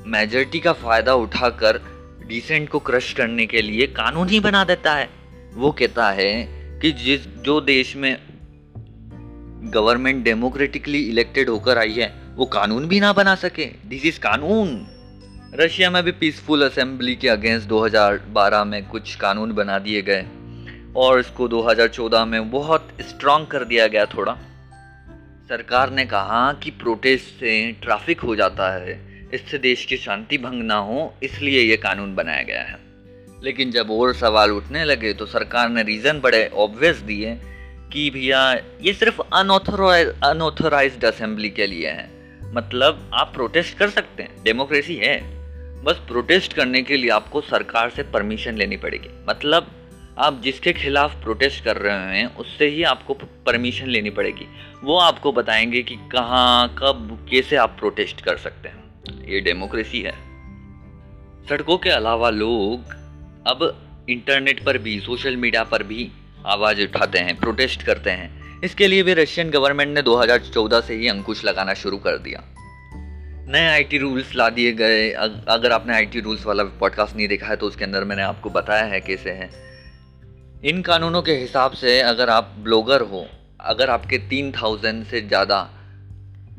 मेजॉरिटी 0.08 0.60
का 0.60 0.74
फ़ायदा 0.76 1.14
उठाकर 1.18 1.82
डिसेंट 2.30 2.70
को 2.70 2.80
क्रश 2.80 3.14
करने 3.14 3.46
के 3.46 3.62
लिए 3.62 3.88
कानून 3.88 4.30
ही 4.30 4.40
बना 4.40 4.64
देता 4.64 4.96
है। 4.96 5.10
वो 5.54 5.72
कहता 5.72 6.12
है 6.12 6.48
कि 6.80 6.92
जिस, 6.92 7.28
जो 7.28 7.62
देश 7.62 7.96
में 7.96 8.18
गवर्नमेंट 9.72 10.24
डेमोक्रेटिकली 10.24 11.00
इलेक्टेड 11.00 11.50
होकर 11.50 11.78
आई 11.78 11.92
है, 11.92 12.14
वो 12.36 12.46
कानून 12.46 12.88
भी 12.88 13.00
ना 13.00 13.14
बना 13.14 13.36
सके। 13.36 13.66
दिस 13.66 14.06
इज़ 14.06 14.20
कानून। 14.20 14.88
रशिया 15.60 15.92
में 15.92 16.04
भी 16.04 16.12
पीसफुल 16.12 16.66
असेंबली 16.66 17.16
के 17.16 17.30
अगेंस्ट 17.30 17.68
2012 17.68 18.64
में 18.64 18.88
कुछ 18.88 19.16
कानून 19.16 19.52
बना 19.52 19.80
दिए 19.80 20.02
गए। 20.02 20.26
और 20.96 21.20
इसको 21.20 21.48
2014 21.48 22.26
में 22.26 22.52
बहुत 22.52 22.90
स्ट्रांग 23.02 23.48
कर 23.48 23.64
दिया 23.64 23.88
गया 23.88 24.06
थोड़ा। 24.06 24.38
सरकार 25.50 25.92
ने 25.92 26.06
कहा 26.06 26.54
कि 26.54 26.72
प्रोटेस्ट 26.72 27.26
से 27.26 27.72
ट्रैफ़िक 27.72 28.20
हो 28.20 28.36
जाता 28.36 28.76
है। 28.76 29.09
इससे 29.34 29.58
देश 29.58 29.86
की 29.86 29.98
शांति 29.98 30.38
भंग 30.38 30.64
ना 30.64 30.76
हो, 30.76 31.14
इसलिए 31.24 31.62
ये 31.62 31.78
कानून 31.78 32.16
बनाया 32.16 32.44
गया 32.44 32.62
है। 32.62 32.80
लेकिन 33.44 33.72
जब 33.72 33.92
और 33.92 34.14
सवाल 34.14 34.52
उठने 34.52 34.86
लगे 34.86 35.14
तो 35.14 35.26
सरकार 35.26 35.70
ने 35.70 35.84
रीज़न 35.84 36.20
बड़े 36.20 36.52
ऑब्वियस 36.54 36.98
दिए 36.98 37.38
कि 37.94 38.10
भैया, 38.10 38.54
ये 38.82 38.94
सिर्फ़ 38.94 39.22
अनऑथोराइज 39.34 40.08
अनऑथोराइज 40.24 41.06
असेंबली 41.06 41.50
के 41.50 41.68
लिए 41.68 41.88
है। 41.88 42.10
मतलब 42.56 43.12
आप 43.14 43.34
प्रोटेस्ट 43.34 43.78
कर 43.78 43.90
सकते 43.90 44.24
हैं 44.24 44.44
डेमोक्रेसी 44.44 44.96
है। 44.96 45.40
बस 45.84 45.96
प्रोटेस्ट 45.96 46.54
करने 46.54 46.82
के 46.82 46.98
लिए 46.98 47.10
आपको 47.10 47.42
सरकार 47.42 47.90
से 47.90 48.04
परमिशन 48.04 48.56
लेनी 48.56 48.78
पड़ेगी। 48.78 49.10
मतलब 49.30 49.72
आप 50.18 50.42
जिसके 50.42 50.74
खिलाफ 50.74 51.24
प्रोटेस्ट 51.24 51.64
कर 51.64 51.78
रहे 51.78 52.18
हैं, 52.18 52.36
उससे 52.36 52.68
ही 52.68 52.84
आपको 52.84 53.14
परमिशन 53.14 53.88
लेनी 53.88 54.10
पड़ेगी। 54.10 54.48
वो 54.84 54.98
आपको 54.98 55.32
बताएँगे 55.32 55.84
कि 55.84 55.96
कहाँ, 55.96 56.76
कब, 56.78 57.28
कैसे 57.32 57.56
आप 57.56 57.76
प्रोटेस्ट 57.80 58.22
कर 58.22 58.38
सकते 58.38 58.70
हैं। 58.70 58.89
ये 59.30 59.40
डेमोक्रेसी 59.42 60.02
है। 60.02 60.14
सड़कों 61.50 61.78
के 61.78 61.90
अलावा 61.90 62.30
लोग 62.30 62.94
अब 63.48 63.60
इंटरनेट 64.10 64.64
पर 64.66 64.78
भी, 64.78 65.00
सोशल 65.00 65.38
मीडिया 65.38 65.64
पर 65.64 65.84
भी 65.84 66.12
आवाज़ 66.48 66.82
उठाते 66.82 67.20
हैं, 67.20 67.36
प्रोटेस्ट 67.38 67.84
करते 67.84 68.10
हैं। 68.12 68.62
इसके 68.64 68.88
लिए 68.88 69.04
भी 69.04 69.14
रशियन 69.14 69.50
गवर्नमेंट 69.50 69.94
ने 69.96 70.02
2014 70.02 70.82
से 70.82 70.96
ही 70.96 71.08
अंकुश 71.08 71.44
लगाना 71.46 71.74
शुरू 71.76 71.98
कर 71.98 72.18
दिया। 72.18 72.44
नए 73.48 73.68
आईटी 73.68 73.98
रूल्स 73.98 74.36
ला 74.36 74.50
दिए 74.50 74.72
गए। 74.74 75.10
अगर 75.12 75.72
आपने 75.72 75.94
आईटी 75.94 76.20
रूल्स 76.20 76.46
वाला 76.46 76.64
पॉडकास्ट 76.80 77.16
नहीं 77.16 77.28
देखा 77.28 77.48
है 77.48 77.56
तो 77.56 77.68
उसके 77.68 77.84
अंदर 77.86 78.04
मैंने 78.04 78.22
आपको 78.22 78.50
बताया 78.50 78.84
है 78.86 79.00
कैसे 79.02 79.32
हैं। 79.32 79.50
इन 80.64 80.82
कानूनों 80.82 81.22
के 81.22 81.36
हिसाब 81.36 81.72
से 81.74 82.00
अगर 82.02 82.30
आप 82.30 82.54
ब्लॉगर 82.60 83.02
हो, 83.02 83.26
अगर 83.62 83.90
आपके 83.90 84.18
तीन 84.30 84.52
थाउज़ेंड 84.52 85.06
से 85.06 85.22
ज़्यादा 85.22 85.70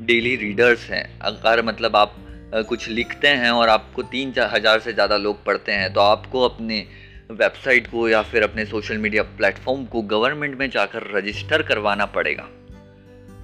डेली 0.01 0.35
रीडर्स 0.35 0.89
हैं, 0.89 1.19
अगर 1.19 1.63
मतलब 1.65 1.95
आप 1.95 2.15
कुछ 2.53 2.87
लिखते 2.89 3.27
हैं 3.27 3.51
और 3.51 3.69
आपको 3.69 4.03
तीन 4.03 4.31
चार 4.31 4.49
हज़ार 4.53 4.79
से 4.79 4.93
ज़्यादा 4.93 5.17
लोग 5.17 5.43
पढ़ते 5.45 5.71
हैं 5.71 5.91
तो 5.93 5.99
आपको 6.01 6.41
अपने 6.41 6.85
वेबसाइट 7.31 7.87
को 7.87 8.07
या 8.09 8.21
फिर 8.21 8.43
अपने 8.43 8.65
सोशल 8.65 8.97
मीडिया 8.97 9.23
प्लेटफॉर्म 9.23 9.85
को 9.85 10.01
गवर्नमेंट 10.07 10.57
में 10.59 10.69
जाकर 10.69 11.03
रजिस्टर 11.15 11.61
करवाना 11.61 12.05
पड़ेगा। 12.07 12.47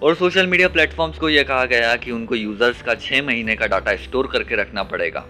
और 0.03 0.15
सोशल 0.15 0.47
मीडिया 0.47 0.67
प्लेटफॉर्म्स 0.67 1.17
को 1.19 1.29
यह 1.29 1.43
कहा 1.43 1.65
गया 1.65 1.95
कि 1.95 2.11
उनको 2.11 2.35
यूज़र्स 2.35 2.81
का 2.81 2.95
छः 2.95 3.21
महीने 3.21 3.55
का 3.55 3.67
डाटा 3.67 3.95
स्टोर 3.95 4.27
करके 4.27 4.55
रखना 4.55 4.83
पड़ेगा। 4.83 5.25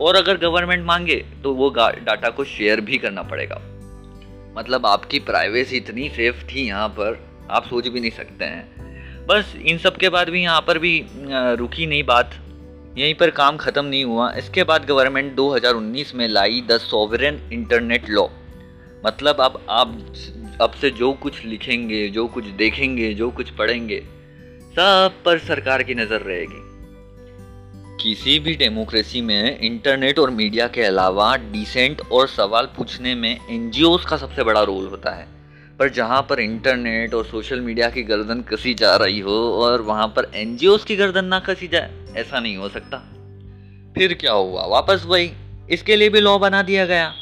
और 0.00 0.16
अगर 0.16 0.38
गवर्नमेंट 0.38 0.84
मांगे 0.86 1.16
तो 1.42 1.54
वो 1.54 1.70
डाटा 1.70 2.30
को 2.30 2.44
शेयर 2.44 2.80
भी 2.80 2.98
करना 2.98 3.22
पड़ेगा। 3.22 3.60
मतलब 4.56 4.86
आपकी 4.86 5.18
प्राइवेसी 5.22 5.76
इतनी 5.76 6.08
सेफ़ 6.08 6.44
थी 6.46 6.66
यहाँ 6.66 6.88
पर, 6.90 7.18
आप 7.50 7.66
सोच 7.66 7.88
भी 7.88 8.00
नहीं 8.00 8.10
सकते 8.10 8.44
हैं। 8.44 9.26
बस 9.26 9.54
इन 9.62 9.78
सब 9.78 9.96
के 9.96 10.08
बाद 10.08 10.28
भी 10.28 10.42
यहाँ 10.42 10.60
पर 10.60 10.78
भी 10.78 10.94
रुकी 11.56 11.86
नहीं 11.86 12.04
बात। 12.04 12.34
यहीं 12.98 13.14
पर 13.14 13.30
काम 13.30 13.56
ख़त्म 13.56 13.84
नहीं 13.84 14.04
हुआ। 14.04 14.30
इसके 14.32 14.64
बाद 14.64 14.84
गवर्नमेंट 14.84 15.34
2019 15.34 16.14
में 16.14 16.28
लाई 16.28 16.60
द 16.60 16.78
सॉवरन 16.78 17.40
इंटरनेट 17.52 18.08
लॉ। 18.08 18.26
मतलब 19.06 19.40
अब 19.40 19.66
आप 19.70 19.98
अब 20.60 20.70
से 20.70 20.90
जो 20.90 21.12
कुछ 21.12 21.44
लिखेंगे, 21.44 22.08
जो 22.08 22.26
कुछ 22.26 22.44
देखेंगे, 22.44 23.14
जो 23.14 23.30
कुछ 23.30 23.50
पढ़ेंगे, 23.50 24.00
सब 24.72 25.12
पर 25.24 25.38
सरकार 25.38 25.82
की 25.82 25.94
नज़र 25.94 26.20
रहेगी। 26.20 26.60
किसी 28.02 28.38
भी 28.38 28.54
डेमोक्रेसी 28.54 29.20
में 29.20 29.58
इंटरनेट 29.60 30.18
और 30.18 30.30
मीडिया 30.30 30.66
के 30.66 30.82
अलावा 30.82 31.36
डिसेंट 31.36 32.00
और 32.12 32.28
सवाल 32.28 32.66
पूछने 32.66 33.14
में 33.14 33.30
एन 33.30 33.70
का 34.10 34.16
सबसे 34.16 34.44
बड़ा 34.44 34.62
रोल 34.62 34.86
होता 34.86 35.10
है। 35.10 35.26
पर 35.78 35.88
जहाँ 35.88 36.20
पर 36.22 36.40
इंटरनेट 36.40 37.14
और 37.14 37.24
सोशल 37.24 37.60
मीडिया 37.60 37.90
की 37.90 38.02
गर्दन 38.02 38.40
कसी 38.42 38.74
जा 38.74 38.96
रही 38.96 39.20
हो 39.20 39.38
और 39.54 39.82
वहाँ 39.82 40.06
पर 40.08 40.30
एन 40.34 40.56
की 40.60 40.96
गर्दन 40.96 41.24
ना 41.24 41.40
कसी 41.40 41.68
जाए 41.68 41.90
ऐसा 42.16 42.40
नहीं 42.40 42.56
हो 42.56 42.68
सकता। 42.68 42.98
फिर 43.94 44.14
क्या 44.14 44.32
हुआ? 44.32 44.66
वापस 44.66 45.02
वही। 45.06 45.32
इसके 45.70 45.96
लिए 45.96 46.08
भी 46.08 46.20
लॉ 46.20 46.38
बना 46.38 46.62
दिया 46.62 46.86
गया। 46.86 47.14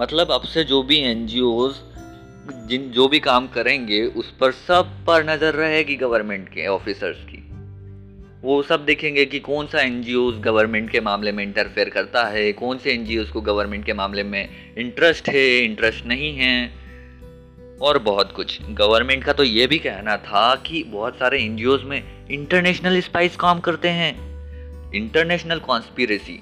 मतलब 0.00 0.30
अब 0.30 0.42
से 0.42 0.64
जो 0.64 0.82
भी 0.82 0.98
एन 0.98 1.26
जिन 1.26 2.90
जो 2.90 3.08
भी 3.08 3.18
काम 3.18 3.46
करेंगे, 3.46 4.04
उस 4.04 4.30
पर 4.30 4.52
सब 4.52 5.04
पर 5.06 5.30
नज़र 5.30 5.54
रहेगी 5.54 5.96
गवर्नमेंट 5.96 6.48
के 6.48 6.66
ऑफिसर्स 6.66 7.16
की। 7.24 7.44
वो 8.42 8.62
सब 8.62 8.84
देखेंगे 8.84 9.24
कि 9.24 9.38
कौन 9.38 9.66
सा 9.66 9.80
एन 9.80 10.04
गवर्नमेंट 10.44 10.90
के 10.90 11.00
मामले 11.00 11.32
में 11.32 11.44
इंटरफेयर 11.44 11.88
करता 11.88 12.24
है, 12.24 12.52
कौन 12.52 12.78
से 12.78 12.92
एन 12.92 13.30
को 13.32 13.40
गवर्नमेंट 13.40 13.84
के 13.84 13.92
मामले 13.92 14.22
में 14.22 14.48
इंटरेस्ट 14.78 15.28
है 15.28 15.58
इंटरेस्ट 15.58 16.06
नहीं 16.06 16.36
है। 16.36 16.77
और 17.82 17.98
बहुत 17.98 18.32
कुछ। 18.32 18.58
गवर्नमेंट 18.62 19.24
का 19.24 19.32
तो 19.32 19.44
ये 19.44 19.66
भी 19.66 19.78
कहना 19.78 20.16
था 20.16 20.54
कि 20.56 20.82
बहुत 20.84 21.18
सारे 21.18 21.42
एन 21.42 21.80
में 21.84 22.28
इंटरनेशनल 22.30 23.00
स्पाइस 23.00 23.36
काम 23.36 23.60
करते 23.60 23.88
हैं। 23.88 24.12
इंटरनेशनल 24.92 25.58
कॉन्स्पिरेसी 25.58 26.40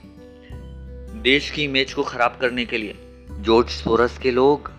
देश 1.22 1.50
की 1.50 1.64
इमेज 1.64 1.92
को 1.92 2.02
ख़राब 2.02 2.38
करने 2.40 2.64
के 2.64 2.78
लिए। 2.78 2.94
जॉर्ज 3.40 3.68
सोरस 3.68 4.18
के 4.18 4.30
लोग। 4.30 4.70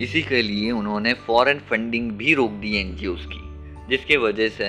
इसी 0.00 0.22
के 0.22 0.42
लिए 0.42 0.70
उन्होंने 0.70 1.12
फॉरेन 1.26 1.58
फंडिंग 1.60 2.10
भी 2.12 2.34
रोक 2.34 2.50
दी 2.50 2.76
एन 2.76 2.94
की, 2.94 3.40
जिसके 3.88 4.16
वजह 4.16 4.48
से 4.48 4.66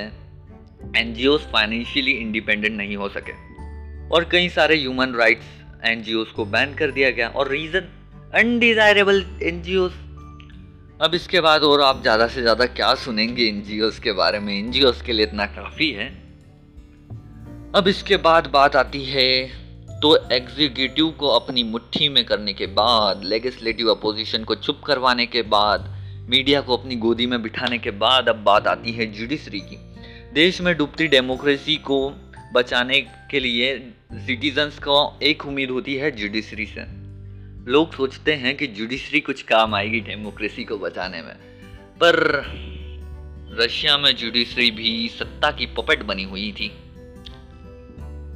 एन 0.96 1.38
फाइनेंशियली 1.54 2.12
इंडिपेंडेंट 2.12 2.76
नहीं 2.78 2.96
हो 2.98 3.10
सके। 3.10 3.34
और 4.10 4.28
कई 4.32 4.50
सारे 4.50 4.76
ह्यूमन 4.76 5.14
राइट्स 5.14 5.46
एन 5.84 6.04
को 6.36 6.46
बैन 6.46 6.74
कर 6.74 6.92
दिया 6.92 7.10
गया। 7.12 7.28
और 7.30 7.52
रीज़न 7.52 7.90
अनडिजायरेबल 8.34 9.26
एन 9.44 9.62
अब 11.02 11.14
इसके 11.14 11.40
बाद 11.42 11.64
और 11.64 11.82
आप 11.82 12.02
ज़्यादा 12.02 12.28
से 12.28 12.42
ज़्यादा 12.42 12.66
क्या 12.66 12.94
सुनेंगे 12.96 13.44
एन 13.44 13.62
के 14.04 14.12
बारे 14.12 14.40
में? 14.40 14.54
एन 14.54 14.72
के 15.06 15.14
लिए 15.14 15.26
इतना 15.26 15.46
काफ़ी 15.46 15.90
है। 15.92 16.08
अब 17.76 17.88
इसके 17.88 18.18
बाद 18.18 18.48
बात 18.48 18.76
आती 18.76 19.04
है 19.06 19.30
तो 20.02 20.16
एग्जीक्यूटिव 20.32 21.10
को 21.10 21.28
अपनी 21.30 21.64
मुट्ठी 21.64 22.10
में 22.10 22.24
करने 22.26 22.54
के 22.54 22.68
बाद 22.74 23.24
लेगिस्लेटिव 23.24 23.92
अपोजिशन 23.92 24.44
को 24.44 24.56
चुप 24.56 24.82
करवाने 24.86 25.26
के 25.26 25.42
बाद 25.42 25.88
मीडिया 26.30 26.62
को 26.62 26.78
अपनी 26.78 26.96
गोदी 26.96 27.26
में 27.26 27.42
बिठाने 27.42 27.78
के 27.78 27.92
बाद 28.00 28.30
अब 28.30 28.44
बात 28.44 28.68
आती 28.68 28.92
है 28.92 29.12
जुडिशरी 29.14 29.60
की। 29.60 29.78
देश 30.34 30.62
में 30.62 30.76
डूबती 30.78 31.08
डेमोक्रेसी 31.08 31.76
को 31.76 32.10
बचाने 32.54 33.00
के 33.32 33.40
लिए 33.40 33.78
सिटीजन्स 34.16 34.80
को 34.80 35.20
एक 35.24 35.46
उम्मीद 35.46 35.70
होती 35.70 35.96
है 35.96 36.12
जुडिशरी 36.12 36.66
से। 36.66 37.07
लोग 37.68 37.94
सोचते 37.96 38.34
हैं 38.34 38.56
कि 38.58 38.68
जुडिशरी 38.68 39.20
कुछ 39.20 39.42
काम 39.42 39.74
आएगी 39.76 40.00
डेमोक्रेसी 40.00 40.64
को 40.64 40.78
बचाने 40.78 41.22
में 41.22 41.34
पर 42.00 42.16
रशिया 43.60 43.98
में 43.98 44.16
जुडिशरी 44.16 44.70
भी 44.72 45.08
सत्ता 45.10 45.52
की 45.52 45.66
पपट 45.66 46.04
बनी 46.04 46.24
हुई 46.24 46.52
थी। 46.52 46.72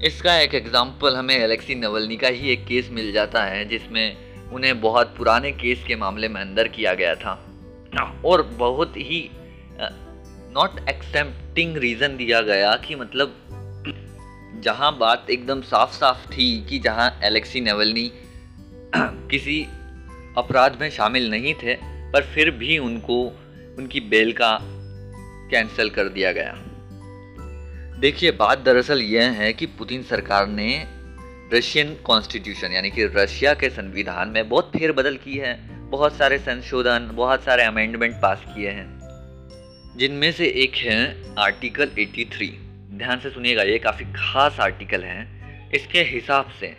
इसका 0.05 0.35
एक 0.37 0.55
एग्ज़ाम्पल 0.55 1.15
हमें 1.15 1.35
एलेक्सी 1.35 1.75
नवलनी 1.75 2.17
का 2.17 2.27
ही 2.27 2.49
एक 2.49 2.65
केस 2.65 2.89
मिल 2.91 3.11
जाता 3.11 3.43
है 3.43 3.63
जिसमें 3.65 4.17
उन्हें 4.51 4.81
बहुत 4.81 5.13
पुराने 5.17 5.51
केस 5.51 5.83
के 5.87 5.95
मामले 5.95 6.27
में 6.27 6.41
अंदर 6.41 6.67
किया 6.67 6.93
गया 6.93 7.13
था। 7.15 7.33
और 8.25 8.41
बहुत 8.57 8.97
ही 8.97 9.29
नॉट 10.55 10.89
एक्सेप्टिंग 10.89 11.77
रीज़न 11.77 12.17
दिया 12.17 12.41
गया 12.41 12.75
कि 12.75 12.95
मतलब 12.95 13.37
जहाँ 14.63 14.97
बात 14.97 15.29
एकदम 15.29 15.61
साफ़ 15.61 15.91
साफ़ 15.91 16.27
थी 16.27 16.49
कि 16.69 16.79
जहाँ 16.79 17.19
एलेक्सी 17.23 17.61
नवलनी 17.61 18.11
किसी 18.95 19.67
अपराध 20.37 20.77
में 20.81 20.89
शामिल 20.89 21.29
नहीं 21.29 21.53
थे, 21.53 21.73
पर 21.83 22.23
फिर 22.23 22.51
भी 22.51 22.77
उनको, 22.77 23.23
उनकी 23.77 23.99
बेल 23.99 24.33
का 24.33 24.59
कैंसिल 25.51 25.89
कर 25.89 26.09
दिया 26.09 26.31
गया। 26.31 26.53
देखिए, 27.99 28.31
बात 28.31 28.59
दरअसल 28.59 29.01
यह 29.01 29.29
है 29.29 29.53
कि 29.53 29.65
पुतिन 29.65 30.03
सरकार 30.03 30.47
ने 30.47 30.87
रशियन 31.53 31.95
कॉन्स्टिट्यूशन 31.95 32.71
यानी 32.71 32.91
कि 32.91 33.05
रशिया 33.05 33.53
के 33.53 33.69
संविधान 33.69 34.27
में 34.27 34.49
बहुत 34.49 34.71
फेरबदल 34.75 35.17
की 35.17 35.37
है। 35.37 35.81
बहुत 35.89 36.15
सारे 36.15 36.37
संशोधन, 36.37 37.09
बहुत 37.13 37.43
सारे 37.43 37.63
अमेंडमेंट 37.63 38.15
पास 38.15 38.43
किए 38.47 38.69
हैं। 38.69 38.99
जिनमें 39.97 40.31
से 40.31 40.45
एक 40.45 40.75
है 40.75 41.23
आर्टिकल 41.39 41.85
83 41.85 42.47
ध्यान 42.93 43.19
से 43.19 43.29
सुनिएगा, 43.29 43.63
ये 43.63 43.79
काफ़ी 43.79 44.05
खास 44.05 44.59
आर्टिकल 44.59 45.01
है। 45.03 45.27
इसके 45.75 46.01
हिसाब 46.01 46.49
से 46.59 46.75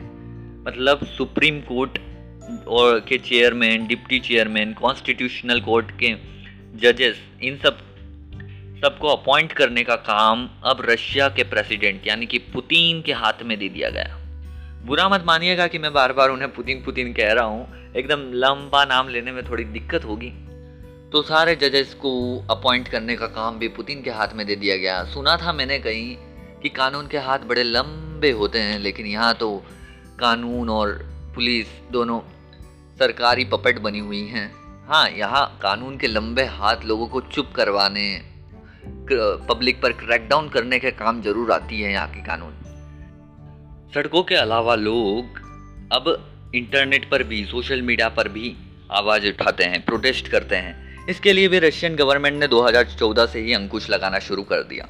मतलब 0.67 1.05
सुप्रीम 1.07 1.61
कोर्ट 1.61 1.99
और 2.69 3.01
के 3.01 3.19
chairman, 3.19 3.87
deputy 3.87 4.21
chairman, 4.21 4.73
constitutional 4.73 5.61
court 5.61 5.91
के 6.03 6.15
जजेस, 6.79 7.17
इन 7.43 7.57
सब, 7.57 7.79
सबको 8.83 9.09
अपॉइंट 9.09 9.53
करने 9.53 9.85
का 9.85 9.97
काम 9.97 10.49
अब 10.65 10.87
रशिया 10.89 11.29
के 11.29 11.43
प्रेसिडेंट, 11.43 12.07
यानी 12.07 12.27
कि 12.27 12.39
पुतिन 12.39 13.03
के 13.03 13.13
हाथ 13.13 13.43
में 13.43 13.59
दे 13.59 13.69
दिया 13.69 13.91
गया। 13.91 14.19
बुरा 14.87 15.09
मत 15.09 15.25
मानिएगा 15.27 15.67
कि 15.67 15.79
मैं 15.79 15.93
बार 15.93 16.13
बार 16.13 16.31
उन्हें 16.31 16.53
पुतिन 16.53 16.83
पुतिन 16.83 17.13
कह 17.13 17.33
रहा 17.33 17.45
हूँ। 17.45 17.95
एकदम 17.95 18.21
लंबा 18.35 18.85
नाम 18.85 19.09
लेने 19.09 19.33
में 19.33 19.45
थोड़ी 19.45 19.65
दिक्कत 19.65 20.05
होगी। 20.05 20.31
तो 21.11 21.23
सारे 21.23 21.55
जजेस 21.57 21.95
को 21.95 22.13
अपॉइंट 22.51 22.89
करने 22.89 23.17
का 23.17 23.27
काम 23.27 23.59
भी 23.59 23.69
पुतिन 23.69 24.03
के 24.03 24.11
हाथ 24.11 24.29
में 24.35 24.47
दे 24.47 24.57
दिया 24.57 24.77
गया। 24.77 25.05
सुना 25.05 25.37
था 25.37 25.53
मैंने 25.53 25.79
कहीं 25.79 26.17
कि 26.63 26.69
कानून 26.69 27.07
के 27.07 27.19
हाथ 27.19 27.39
बड़े 27.39 27.63
लंबे 27.63 28.31
होते 28.31 28.59
हैं, 28.59 28.79
लेकिन 28.79 29.07
यहाँ 29.07 29.35
तो 29.35 29.63
कानून 30.21 30.71
और 30.71 30.93
पुलिस 31.35 31.67
दोनों 31.93 32.21
सरकारी 32.99 33.45
पपेट 33.45 33.79
बनी 33.79 33.99
हुई 33.99 34.27
हैं। 34.27 34.51
हाँ 34.89 35.09
यहाँ 35.11 35.47
कानून 35.63 35.97
के 35.99 36.07
लंबे 36.07 36.45
हाथ 36.51 36.85
लोगों 36.85 37.07
को 37.07 37.21
चुप 37.33 37.53
करवाने 37.57 38.05
पब्लिक 39.49 39.81
पर 39.83 39.93
क्रैकडाउन 39.93 40.49
करने 40.49 40.79
के 40.79 40.91
काम 40.91 41.21
ज़रूर 41.23 41.53
आती 41.53 41.81
है 41.81 41.93
यहाँ 41.93 42.09
की 42.09 42.23
कानून। 42.23 42.53
सड़कों 43.95 44.23
के 44.23 44.35
अलावा 44.35 44.75
लोग 44.75 45.41
अब 45.93 46.05
इंटरनेट 46.55 47.11
पर 47.11 47.23
भी, 47.23 47.45
सोशल 47.45 47.83
मीडिया 47.83 48.09
पर 48.09 48.29
भी 48.29 48.57
आवाज़ 48.91 49.27
उठाते 49.29 49.65
हैं, 49.65 49.85
प्रोटेस्ट 49.85 50.29
करते 50.29 50.57
हैं। 50.57 51.07
इसके 51.07 51.33
लिए 51.33 51.49
भी 51.49 51.59
रशियन 51.59 51.97
गवर्नमेंट 51.97 52.41
ने 52.41 52.49
2014 52.49 53.27
से 53.27 53.41
ही 53.41 53.53
अंकुश 53.53 53.91
लगाना 53.91 54.19
शुरू 54.19 54.43
कर 54.43 54.63
दिया। 54.63 54.89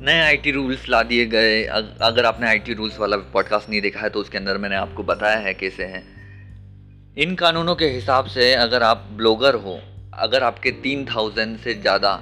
नए 0.00 0.20
आईटी 0.20 0.50
रूल्स 0.50 0.88
ला 0.88 1.02
दिए 1.02 1.24
गए। 1.26 1.62
अगर 1.64 2.24
आपने 2.24 2.46
आईटी 2.48 2.74
रूल्स 2.74 2.98
वाला 2.98 3.16
पॉडकास्ट 3.32 3.68
नहीं 3.70 3.80
देखा 3.80 4.00
है 4.00 4.08
तो 4.10 4.20
उसके 4.20 4.38
अंदर 4.38 4.58
मैंने 4.58 4.76
आपको 4.76 5.02
बताया 5.04 5.38
है 5.38 5.52
कैसे 5.54 5.84
हैं। 5.84 6.02
इन 7.16 7.34
कानूनों 7.34 7.74
के 7.74 7.86
हिसाब 7.86 8.26
से 8.26 8.52
अगर 8.54 8.82
आप 8.82 9.06
ब्लॉगर 9.12 9.54
हो, 9.56 9.78
अगर 10.14 10.42
आपके 10.42 10.70
तीन 10.82 11.04
थाउज़ेंड 11.06 11.58
से 11.58 11.74
ज़्यादा 11.74 12.20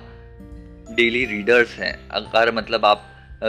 डेली 0.90 1.25
रीडर्स 1.26 1.78
हैं, 1.78 1.94
अगर 2.11 2.52
मतलब 2.54 2.85
आप 2.85 3.04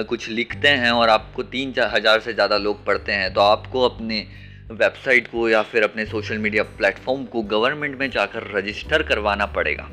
कुछ 0.07 0.29
लिखते 0.29 0.67
हैं 0.67 0.91
और 0.91 1.09
आपको 1.09 1.43
तीन 1.45 1.73
हज़ार 1.93 2.19
से 2.19 2.33
ज़्यादा 2.33 2.57
लोग 2.57 2.85
पढ़ते 2.85 3.11
हैं 3.11 3.33
तो 3.33 3.41
आपको 3.41 3.81
अपने 3.81 4.25
वेबसाइट 4.71 5.27
को 5.27 5.49
या 5.49 5.61
फिर 5.63 5.83
अपने 5.83 6.05
सोशल 6.05 6.37
मीडिया 6.37 6.63
प्लेटफॉर्म 6.77 7.23
को 7.25 7.41
गवर्नमेंट 7.49 7.99
में 7.99 8.09
जाकर 8.11 8.51
रजिस्टर 8.57 9.03
करवाना 9.03 9.45
पड़ेगा। 9.55 9.89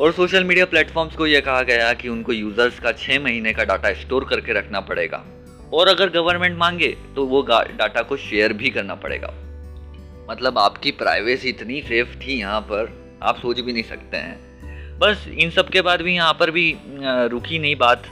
और 0.00 0.12
सोशल 0.12 0.44
मीडिया 0.44 0.64
प्लेटफॉर्म्स 0.64 1.16
को 1.16 1.26
यह 1.26 1.40
कहा 1.40 1.62
गया 1.62 1.92
कि 1.92 2.08
उनको 2.08 2.32
यूज़र्स 2.32 2.78
का 2.80 2.92
छः 2.92 3.20
महीने 3.20 3.52
का 3.52 3.64
डाटा 3.64 3.92
स्टोर 3.94 4.24
करके 4.24 4.52
रखना 4.52 4.80
पड़ेगा। 4.80 5.24
और 5.74 5.88
अगर 5.88 6.10
गवर्नमेंट 6.10 6.58
मांगे 6.58 6.88
तो 7.16 7.24
वो 7.26 7.42
डाटा 7.42 8.02
को 8.02 8.16
शेयर 8.16 8.52
भी 8.52 8.70
करना 8.70 8.94
पड़ेगा। 8.94 9.32
मतलब 10.30 10.58
आपकी 10.58 10.90
प्राइवेसी 10.92 11.48
इतनी 11.48 11.80
सेफ़ 11.82 12.16
थी 12.16 12.38
यहाँ 12.38 12.60
पर, 12.60 12.92
आप 13.22 13.38
सोच 13.38 13.60
भी 13.60 13.72
नहीं 13.72 13.82
सकते 13.82 14.16
हैं। 14.16 14.98
बस 14.98 15.26
इन 15.28 15.50
सब 15.50 15.68
के 15.68 15.80
बाद 15.82 16.02
भी 16.02 16.14
यहाँ 16.14 16.32
पर 16.40 16.50
भी 16.50 16.74
रुकी 17.04 17.58
नहीं 17.58 17.76
बात। 17.76 18.02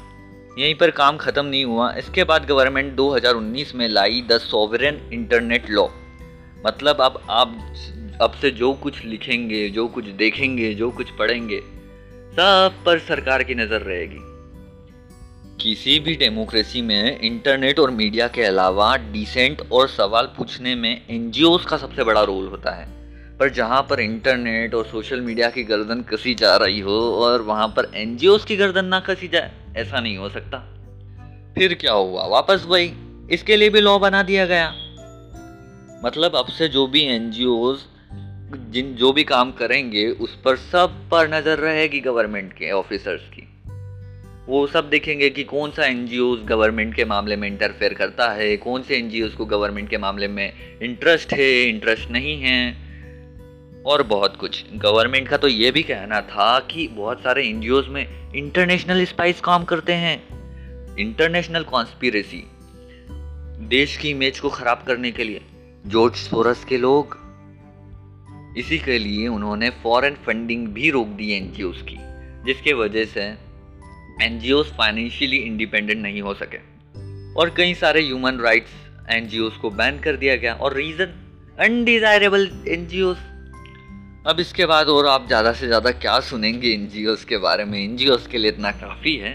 यहीं 0.59 0.75
पर 0.75 0.91
काम 0.91 1.17
ख़त्म 1.17 1.45
नहीं 1.47 1.65
हुआ। 1.65 1.93
इसके 1.95 2.25
बाद 2.25 2.47
गवर्नमेंट 2.47 2.95
2019 2.97 3.75
में 3.75 3.89
लाई 3.89 4.23
द 4.31 4.39
सॉवरन 4.41 5.01
इंटरनेट 5.13 5.71
लॉ 5.71 5.87
मतलब 6.67 7.01
अब 7.01 7.21
आप 7.31 7.57
अब 8.21 8.33
से 8.33 8.51
जो 8.51 8.73
कुछ 8.73 9.05
लिखेंगे, 9.05 9.69
जो 9.69 9.89
कुछ 9.89 10.05
देखेंगे, 10.05 10.75
जो 10.75 10.91
कुछ 10.91 11.11
पढ़ेंगे, 11.11 11.61
सब 12.33 12.83
पर 12.87 12.99
सरकार 12.99 13.43
की 13.43 13.55
नज़र 13.55 13.81
रहेगी। 13.81 14.19
किसी 15.63 15.99
भी 16.01 16.15
डेमोक्रेसी 16.17 16.83
में 16.83 17.21
इंटरनेट 17.21 17.79
और 17.79 17.91
मीडिया 17.91 18.29
के 18.29 18.43
अलावा 18.43 18.97
डिसेंट 18.97 19.63
और 19.73 19.89
सवाल 19.89 20.27
पूछने 20.27 20.75
में 20.75 21.03
एनजीओ 21.11 21.59
का 21.59 21.77
सबसे 21.77 22.05
बड़ा 22.05 22.23
रोल 22.23 22.47
होता 22.47 22.71
है। 22.71 22.87
पर 23.39 23.49
जहाँ 23.49 23.83
पर 23.83 24.01
इंटरनेट 24.01 24.75
और 24.75 24.85
सोशल 24.85 25.21
मीडिया 25.21 25.51
की 25.51 25.63
गर्दन 25.63 26.01
कसी 26.03 26.35
जा 26.35 26.57
रही 26.57 26.81
हो 26.81 26.99
और 27.15 27.43
वहाँ 27.43 27.69
पर 27.69 27.91
एनजीओ 27.95 28.39
की 28.39 28.57
गर्दन 28.57 28.85
ना 28.85 29.01
कसी 29.01 29.29
जाए, 29.29 29.53
ऐसा 29.77 30.01
नहीं 30.01 30.17
हो 30.17 30.29
सकता। 30.29 30.59
फिर 31.55 31.75
क्या 31.75 31.93
हुआ? 31.93 32.27
वापस 32.27 32.65
वही, 32.69 32.93
इसके 33.31 33.57
लिए 33.57 33.71
भी 33.71 33.81
लॉ 33.81 33.99
बना 33.99 34.23
दिया 34.23 34.47
गया। 34.47 34.75
मतलब 36.05 36.37
अब 36.37 36.47
से 36.47 36.69
जो 36.69 36.87
भी 36.87 37.03
एनजीओ 37.05 37.77
जिन, 38.51 38.95
जो 38.95 39.13
भी 39.13 39.25
काम 39.25 39.51
करेंगे, 39.53 40.07
उस 40.07 40.35
पर 40.45 40.57
सब 40.57 41.09
पर 41.11 41.29
नज़र 41.35 41.59
रहेगी 41.59 42.01
गवर्नमेंट 42.01 42.53
के 42.53 42.71
ऑफिसर्स 42.71 43.29
की। 43.29 43.47
वो 44.47 44.67
सब 44.67 44.89
देखेंगे 44.91 45.31
कि 45.31 45.45
कौन 45.45 45.71
सा 45.71 45.85
एन 45.85 46.07
गवर्नमेंट 46.49 46.95
के 46.95 47.05
मामले 47.05 47.37
में 47.37 47.49
इंटरफेयर 47.49 47.95
करता 47.95 48.29
है, 48.29 48.57
कौन 48.57 48.83
से 48.83 48.97
एन 48.97 49.35
को 49.39 49.47
गवर्नमेंट 49.47 49.89
के 49.91 49.99
मामले 49.99 50.29
में 50.29 50.53
इंटरेस्ट 50.83 51.33
है 51.33 51.51
इंटरेस्ट 51.63 52.11
नहीं 52.11 52.41
है, 52.41 52.73
और 53.87 54.03
बहुत 54.03 54.37
कुछ। 54.37 54.65
गवर्नमेंट 54.77 55.29
का 55.29 55.37
तो 55.37 55.49
ये 55.49 55.71
भी 55.71 55.83
कहना 55.83 56.21
था 56.21 56.59
कि 56.61 56.89
बहुत 56.89 57.23
सारे 57.23 57.47
एन 57.49 57.85
में 57.89 58.35
इंटरनेशनल 58.35 59.05
स्पाइस 59.05 59.41
काम 59.41 59.65
करते 59.65 59.93
हैं। 59.93 60.97
इंटरनेशनल 60.97 61.63
कॉन्स्पिरेसी 61.63 62.45
देश 63.69 63.97
की 63.97 64.11
इमेज 64.11 64.41
को 64.41 64.49
ख़राब 64.49 64.85
करने 64.87 65.11
के 65.11 65.25
लिए। 65.25 65.41
जॉर्ज 65.87 66.15
सोरस 66.15 66.65
के 66.65 66.79
लोग 66.79 67.20
इसी 68.59 68.79
के 68.79 68.99
लिए 68.99 69.29
उन्होंने 69.29 69.71
फॉरेन 69.83 70.15
फंडिंग 70.27 70.67
भी 70.69 70.91
रोक 70.91 71.09
दी 71.09 71.31
एन 71.33 71.53
की, 71.57 71.97
जिसके 72.47 72.73
वजह 72.73 73.05
से 73.05 73.23
एन 74.23 74.41
फाइनेंशियली 74.79 75.37
इंडिपेंडेंट 75.37 76.03
नहीं 76.03 76.23
हो 76.23 76.35
सके। 76.35 76.59
और 77.35 77.55
कई 77.57 77.75
सारे 77.75 78.01
ह्यूमन 78.03 78.39
राइट्स 78.39 78.71
एन 79.11 79.29
को 79.61 79.71
बैन 79.71 79.99
कर 79.99 80.17
दिया 80.17 80.37
गया 80.37 80.55
और 80.55 80.75
रीज़न 80.77 81.15
अनडिजायरेबल 81.61 82.51
एन 82.69 82.87
अब 84.27 84.41
इसके 84.41 84.67
बाद 84.67 84.87
और 84.87 85.07
आप 85.07 85.27
ज़्यादा 85.27 85.53
से 85.53 85.67
ज़्यादा 85.67 85.91
क्या 85.91 86.19
सुनेंगे 86.21 86.69
एन 86.69 86.89
के 87.29 87.39
बारे 87.39 87.65
में? 87.65 87.79
एन 87.85 87.97
के 88.31 88.39
लिए 88.39 88.51
इतना 88.51 88.71
काफ़ी 88.71 89.17
है। 89.17 89.33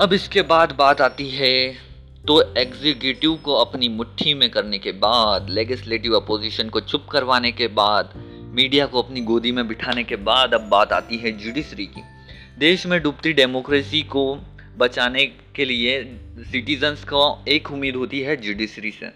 अब 0.00 0.12
इसके 0.12 0.42
बाद 0.42 0.72
बात 0.72 1.00
आती 1.00 1.28
है 1.28 1.89
तो 2.26 2.54
एग्जीक्यूटिव 2.54 3.34
को 3.34 3.54
अपनी 3.54 3.88
मुट्ठी 3.88 4.34
में 4.34 4.50
करने 4.50 4.78
के 4.78 4.92
बाद 4.92 5.50
लेजिस्लेटिव 5.50 6.16
अपोजिशन 6.16 6.68
को 6.68 6.80
चुप 6.80 7.06
करवाने 7.06 7.52
के 7.52 7.68
बाद 7.68 8.12
मीडिया 8.54 8.86
को 8.86 9.02
अपनी 9.02 9.20
गोदी 9.20 9.52
में 9.52 9.68
बिठाने 9.68 10.04
के 10.04 10.16
बाद 10.16 10.54
अब 10.54 10.60
बात 10.60 10.92
आती 10.92 11.16
है 11.16 11.32
जुडिशरी 11.32 11.86
की। 11.86 12.02
देश 12.58 12.86
में 12.86 13.02
डूबती 13.02 13.32
डेमोक्रेसी 13.32 14.02
को 14.02 14.38
बचाने 14.76 15.26
के 15.26 15.64
लिए 15.64 16.04
सिटीजन्स 16.38 17.04
को 17.04 17.44
एक 17.48 17.72
उम्मीद 17.72 17.96
होती 17.96 18.20
है 18.20 18.36
जुडिशरी 18.36 18.90
से। 18.90 19.12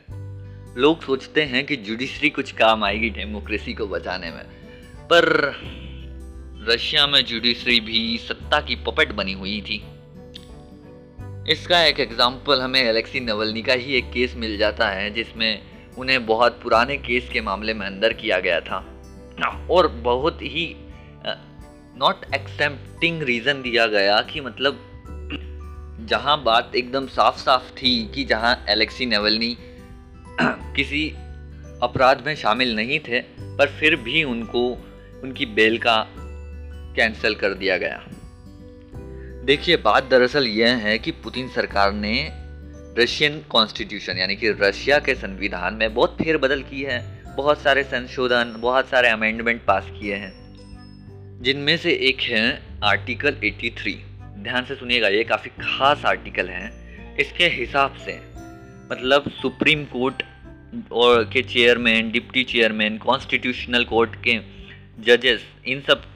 लोग 0.80 1.02
सोचते 1.02 1.42
हैं 1.42 1.66
कि 1.66 1.76
जुडिशरी 1.76 2.30
कुछ 2.30 2.52
काम 2.52 2.84
आएगी 2.84 3.10
डेमोक्रेसी 3.10 3.74
को 3.74 3.86
बचाने 3.86 4.30
में। 4.30 4.44
पर 5.12 5.54
रशिया 6.68 7.06
में 7.06 7.24
जुडिशरी 7.24 7.80
भी 7.80 8.18
सत्ता 8.18 8.60
की 8.60 8.76
पपट 8.76 9.12
बनी 9.12 9.32
हुई 9.32 9.60
थी। 9.60 9.84
इसका 11.50 11.82
एक 11.84 11.98
एग्ज़ाम्पल 12.00 12.60
हमें 12.60 12.80
एलेक्सी 12.80 13.20
नवलनी 13.20 13.62
का 13.62 13.72
ही 13.72 13.94
एक 13.94 14.04
केस 14.04 14.34
मिल 14.36 14.56
जाता 14.58 14.88
है 14.88 15.10
जिसमें 15.10 15.62
उन्हें 15.98 16.26
बहुत 16.26 16.58
पुराने 16.62 16.96
केस 16.96 17.28
के 17.32 17.40
मामले 17.40 17.74
में 17.74 17.86
अंदर 17.86 18.12
किया 18.12 18.38
गया 18.40 18.60
था। 18.60 18.76
और 19.70 19.88
बहुत 19.88 20.42
ही 20.42 20.64
नॉट 21.98 22.24
एक्सेप्टिंग 22.34 23.22
रीज़न 23.22 23.62
दिया 23.62 23.86
गया 23.86 24.20
कि 24.22 24.40
मतलब 24.40 24.78
जहाँ 26.10 26.42
बात 26.42 26.72
एकदम 26.76 27.06
साफ़ 27.06 27.38
साफ़ 27.38 27.70
थी 27.72 27.92
कि 28.14 28.24
जहाँ 28.24 28.64
एलेक्सी 28.68 29.06
नेवलनी 29.06 29.56
किसी 30.76 31.08
अपराध 31.82 32.26
में 32.26 32.34
शामिल 32.36 32.74
नहीं 32.76 33.00
थे 33.00 33.20
पर 33.58 33.76
फिर 33.80 33.96
भी 33.96 34.24
उनको 34.24 34.66
उनकी 35.22 35.46
बेल 35.46 35.78
का 35.78 36.06
कैंसिल 36.96 37.34
कर 37.34 37.54
दिया 37.54 37.76
गया। 37.76 38.02
देखिए, 39.44 39.76
बात 39.76 40.04
दरअसल 40.04 40.46
यह 40.46 40.74
है 40.74 40.98
कि 40.98 41.10
पुतिन 41.10 41.48
सरकार 41.48 41.92
ने 41.92 42.28
रशियन 42.98 43.40
कॉन्स्टिट्यूशन 43.40 44.18
यानी 44.18 44.36
कि 44.36 44.50
रशिया 44.50 44.98
के 44.98 45.14
संविधान 45.14 45.74
में 45.74 45.94
बहुत 45.94 46.16
फेरबदल 46.22 46.62
की 46.62 46.82
है। 46.82 47.24
बहुत 47.36 47.62
सारे 47.62 47.82
संशोधन, 47.82 48.54
बहुत 48.58 48.88
सारे 48.88 49.08
अमेंडमेंट 49.08 49.64
पास 49.64 49.86
किए 50.00 50.14
हैं। 50.14 50.32
जिनमें 51.42 51.76
से 51.76 51.92
एक 51.92 52.20
है 52.20 52.62
आर्टिकल 52.84 53.36
83 53.44 53.94
ध्यान 54.38 54.64
से 54.64 54.74
सुनिएगा, 54.74 55.08
ये 55.08 55.24
काफ़ी 55.24 55.50
खास 55.50 56.04
आर्टिकल 56.04 56.48
है। 56.48 56.72
इसके 57.20 57.46
हिसाब 57.46 57.94
से 57.94 58.20
मतलब 58.92 59.30
सुप्रीम 59.30 59.84
कोर्ट 59.84 60.22
और 60.92 61.24
के 61.24 61.42
chairman 61.42 62.10
deputy 62.10 62.44
chairman 62.44 62.98
constitutional 62.98 63.84
court 63.84 64.16
के 64.28 64.40
जजेस 65.02 65.44
इन 65.66 65.80
सब 65.80 66.13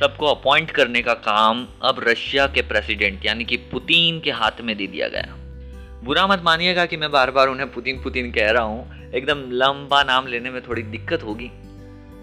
सबको 0.00 0.26
अपॉइंट 0.26 0.70
करने 0.70 1.00
का 1.02 1.14
काम 1.14 1.66
अब 1.82 1.96
रशिया 2.08 2.46
के 2.46 2.62
प्रेसिडेंट 2.62 3.24
यानी 3.26 3.44
कि 3.44 3.56
पुतिन 3.70 4.20
के 4.20 4.30
हाथ 4.30 4.60
में 4.60 4.76
दे 4.76 4.86
दिया 4.86 5.08
गया। 5.08 5.34
बुरा 6.04 6.26
मत 6.26 6.42
मानिएगा 6.44 6.84
कि 6.86 6.96
मैं 6.96 7.10
बार 7.10 7.30
बार 7.30 7.48
उन्हें 7.48 7.70
पुतिन 7.72 8.00
पुतिन 8.02 8.30
कह 8.32 8.50
रहा 8.50 8.62
हूँ। 8.62 9.10
एकदम 9.12 9.42
लंबा 9.52 10.02
नाम 10.02 10.26
लेने 10.26 10.50
में 10.50 10.60
थोड़ी 10.62 10.82
दिक्कत 10.82 11.22
होगी। 11.22 11.50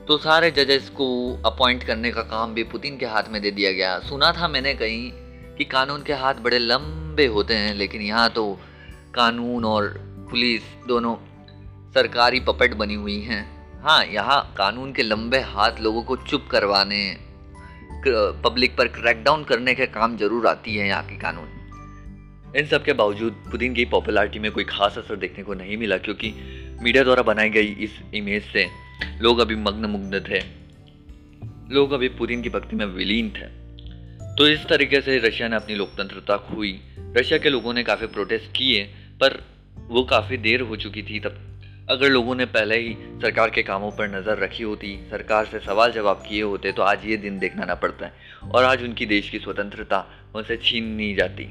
तो 0.07 0.17
सारे 0.17 0.51
जजेस 0.51 0.89
को 0.89 1.07
अपॉइंट 1.45 1.83
करने 1.83 2.11
का 2.11 2.21
काम 2.21 2.53
भी 2.53 2.63
पुतिन 2.63 2.97
के 2.97 3.05
हाथ 3.05 3.23
में 3.29 3.41
दे 3.41 3.51
दिया 3.51 3.71
गया। 3.71 3.99
सुना 3.99 4.31
था 4.31 4.47
मैंने 4.47 4.73
कहीं 4.73 5.11
कि 5.57 5.65
कानून 5.65 6.03
के 6.03 6.13
हाथ 6.13 6.35
बड़े 6.35 6.59
लंबे 6.59 7.25
होते 7.25 7.53
हैं, 7.53 7.73
लेकिन 7.73 8.01
यहाँ 8.01 8.29
तो 8.29 8.51
कानून 9.15 9.65
और 9.65 9.93
पुलिस 10.31 10.61
दोनों 10.88 11.15
सरकारी 11.93 12.39
पपट 12.39 12.73
बनी 12.73 12.95
हुई 12.95 13.19
हैं। 13.21 13.43
हाँ 13.83 14.03
यहाँ 14.05 14.41
कानून 14.57 14.93
के 14.93 15.03
लंबे 15.03 15.39
हाथ 15.47 15.81
लोगों 15.81 16.03
को 16.03 16.15
चुप 16.17 16.47
करवाने 16.51 17.05
पब्लिक 18.07 18.75
पर 18.77 18.87
क्रैकडाउन 18.87 19.43
करने 19.43 19.75
के 19.75 19.85
काम 19.85 20.17
ज़रूर 20.17 20.47
आती 20.47 20.75
है 20.75 20.87
यहाँ 20.87 21.07
की 21.07 21.17
कानून। 21.17 22.53
इन 22.55 22.65
सब 22.65 22.83
के 22.83 22.93
बावजूद 22.93 23.43
पुतिन 23.51 23.73
की 23.73 23.85
पॉपुलैरिटी 23.85 24.39
में 24.39 24.51
कोई 24.51 24.63
खास 24.63 24.97
असर 24.97 25.15
देखने 25.15 25.43
को 25.43 25.53
नहीं 25.53 25.77
मिला 25.77 25.97
क्योंकि 25.97 26.33
मीडिया 26.81 27.03
द्वारा 27.03 27.23
बनाई 27.23 27.49
गई 27.49 27.67
इस 27.67 27.99
इमेज 28.13 28.43
से 28.43 28.67
लोग 29.21 29.39
अभी 29.39 29.55
मग्न 29.55 29.85
मुग्ध 29.85 30.25
थे। 30.29 30.39
लोग 31.73 31.91
अभी 31.91 32.07
पुतिन 32.09 32.41
की 32.41 32.49
भक्ति 32.49 32.75
में 32.75 32.85
विलीन 32.85 33.29
थे। 33.29 33.47
तो 34.35 34.47
इस 34.47 34.65
तरीके 34.65 35.01
से 35.01 35.17
रशिया 35.17 35.47
ने 35.47 35.55
अपनी 35.55 35.75
लोकतंत्रता 35.75 36.37
खोई। 36.37 36.79
रशिया 37.17 37.39
के 37.39 37.49
लोगों 37.49 37.73
ने 37.73 37.83
काफ़ी 37.83 38.07
प्रोटेस्ट 38.07 38.51
किए, 38.51 38.83
पर 39.21 39.43
वो 39.87 40.03
काफ़ी 40.03 40.37
देर 40.37 40.61
हो 40.61 40.75
चुकी 40.75 41.03
थी 41.03 41.19
तब 41.19 41.54
अगर 41.89 42.10
लोगों 42.10 42.36
ने 42.36 42.45
पहले 42.45 42.78
ही 42.78 42.93
सरकार 43.21 43.50
के 43.50 43.63
कामों 43.63 43.89
पर 43.91 44.08
नज़र 44.10 44.38
रखी 44.38 44.63
होती, 44.63 44.88
सरकार 45.12 45.45
से 45.45 45.60
सवाल 45.60 45.91
जवाब 45.91 46.24
किए 46.30 46.41
होते 46.41 46.71
तो 46.71 46.82
आज 46.82 47.06
ये 47.06 47.17
दिन 47.17 47.38
देखना 47.39 47.65
ना 47.65 47.76
पड़ता 47.76 48.06
है। 48.06 48.13
और 48.52 48.63
आज 48.63 48.84
उनकी 48.84 49.06
देश 49.06 49.30
की 49.30 49.39
स्वतंत्रता 49.39 50.00
उनसे 50.36 50.58
छीन 50.58 50.88
नहीं 50.88 51.15
जाती। 51.15 51.45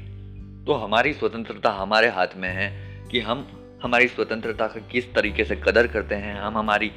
तो 0.65 0.73
हमारी 0.73 1.13
स्वतंत्रता 1.13 1.69
हमारे 1.71 2.09
हाथ 2.09 2.35
में 2.37 2.49
है 2.49 2.67
कि 3.11 3.19
हम 3.19 3.47
हमारी 3.83 4.07
स्वतंत्रता 4.07 4.67
का 4.67 4.79
किस 4.91 5.13
तरीके 5.13 5.45
से 5.45 5.55
कदर 5.55 5.87
करते 5.87 6.15
हैं, 6.15 6.35
हम 6.35 6.57
हमारी 6.57 6.91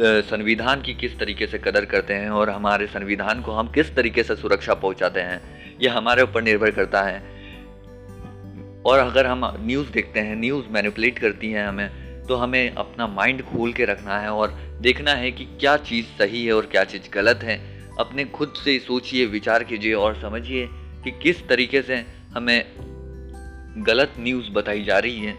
संविधान 0.00 0.82
की 0.82 0.94
किस 0.94 1.18
तरीके 1.18 1.46
से 1.46 1.58
कदर 1.58 1.84
करते 1.84 2.14
हैं 2.14 2.30
और 2.30 2.50
हमारे 2.50 2.86
संविधान 2.88 3.42
को 3.42 3.52
हम 3.52 3.72
किस 3.72 3.94
तरीके 3.96 4.22
से 4.22 4.36
सुरक्षा 4.36 4.74
पहुंचाते 4.74 5.20
हैं, 5.20 5.40
यह 5.80 5.96
हमारे 5.96 6.22
ऊपर 6.22 6.42
निर्भर 6.42 6.70
करता 6.70 7.02
है। 7.02 7.18
और 8.86 8.98
अगर 8.98 9.26
हम 9.26 9.52
न्यूज़ 9.60 9.90
देखते 9.90 10.20
हैं, 10.20 10.36
न्यूज़ 10.36 10.66
मैनिपुलेट 10.70 11.18
करती 11.18 11.52
हैं 11.52 11.66
हमें 11.66 12.09
तो 12.28 12.34
हमें 12.34 12.74
अपना 12.74 13.06
माइंड 13.06 13.42
खोल 13.42 13.72
के 13.72 13.84
रखना 13.84 14.18
है 14.18 14.28
और 14.28 14.78
देखना 14.80 15.10
है 15.10 15.30
कि 15.30 15.44
क्या 15.44 15.76
चीज़ 15.76 16.06
सही 16.06 16.46
है 16.46 16.52
और 16.52 16.66
क्या 16.66 16.84
चीज़ 16.84 17.10
गलत 17.14 17.40
है। 17.42 17.88
अपने 18.00 18.24
खुद 18.24 18.52
से 18.64 18.78
सोचिए, 18.78 19.26
विचार 19.26 19.64
कीजिए 19.64 19.94
और 19.94 20.14
समझिए 20.14 20.68
कि 20.72 21.10
किस 21.10 21.48
तरीके 21.48 21.82
से 21.82 21.96
हमें 22.34 22.64
गलत 23.86 24.12
न्यूज़ 24.18 24.50
बताई 24.50 24.84
जा 24.84 24.98
रही 24.98 25.18
है। 25.18 25.32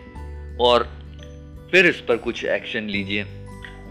और 0.61 0.83
फिर 1.71 1.85
इस 1.85 2.01
पर 2.01 2.17
कुछ 2.17 2.45
एक्शन 2.45 2.83
लीजिए। 2.83 3.23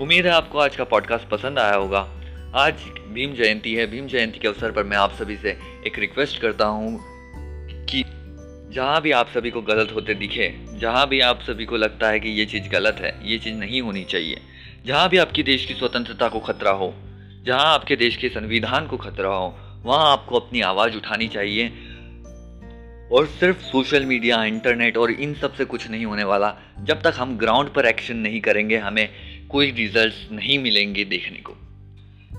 उम्मीद 0.00 0.26
है 0.26 0.32
आपको 0.32 0.58
आज 0.58 0.76
का 0.76 0.84
पॉडकास्ट 0.84 1.28
पसंद 1.28 1.58
आया 1.58 1.74
होगा। 1.74 2.20
आज 2.54 2.74
भीम 3.08 3.34
जयंती 3.34 3.74
है। 3.74 3.86
भीम 3.86 4.06
जयंती 4.06 4.38
के 4.38 4.48
अवसर 4.48 4.70
पर 4.70 4.84
मैं 4.84 4.96
आप 4.96 5.12
सभी 5.12 5.36
से 5.36 5.50
एक 5.86 5.98
रिक्वेस्ट 5.98 6.40
करता 6.40 6.64
हूँ 6.64 7.09
जहाँ 8.70 9.02
भी 9.02 9.10
आप 9.10 9.28
सभी 9.28 9.50
को 9.50 9.62
गलत 9.62 9.92
होते 9.94 10.14
दिखे, 10.14 10.54
जहाँ 10.72 11.08
भी 11.08 11.20
आप 11.20 11.40
सभी 11.40 11.64
को 11.64 11.76
लगता 11.76 12.08
है 12.08 12.20
कि 12.20 12.28
ये 12.28 12.46
चीज़ 12.46 12.68
गलत 12.68 12.96
है, 13.00 13.30
ये 13.30 13.38
चीज़ 13.38 13.54
नहीं 13.54 13.80
होनी 13.82 14.04
चाहिए। 14.04 14.40
जहाँ 14.86 15.08
भी 15.08 15.16
आपकी 15.16 15.42
देश 15.42 15.66
की 15.66 15.74
स्वतंत्रता 15.74 16.28
को 16.28 16.40
खतरा 16.40 16.70
हो, 16.70 16.94
जहाँ 17.44 17.74
आपके 17.74 17.96
देश 17.96 18.16
के 18.16 18.28
संविधान 18.28 18.86
को 18.86 18.96
खतरा 18.96 19.28
हो, 19.28 19.58
वहाँ 19.82 20.12
आपको 20.12 20.36
अपनी 20.36 20.60
आवाज़ 20.60 20.96
उठानी 20.96 21.28
चाहिए। 21.28 21.68
और 23.12 23.26
सिर्फ़ 23.26 23.58
सोशल 23.58 24.04
मीडिया, 24.04 24.44
इंटरनेट 24.44 24.96
और 24.96 25.10
इन 25.10 25.34
सबसे 25.34 25.64
कुछ 25.64 25.90
नहीं 25.90 26.06
होने 26.06 26.24
वाला, 26.24 26.56
जब 26.80 27.02
तक 27.02 27.12
हम 27.16 27.38
ग्राउंड 27.38 27.68
पर 27.68 27.86
एक्शन 27.86 28.16
नहीं 28.16 28.40
करेंगे, 28.40 28.76
हमें 28.76 29.08
कोई 29.48 29.70
रिजल्ट्स 29.70 30.28
नहीं 30.32 30.58
मिलेंगे 30.58 31.04
देखने 31.04 31.38
को। 31.38 31.56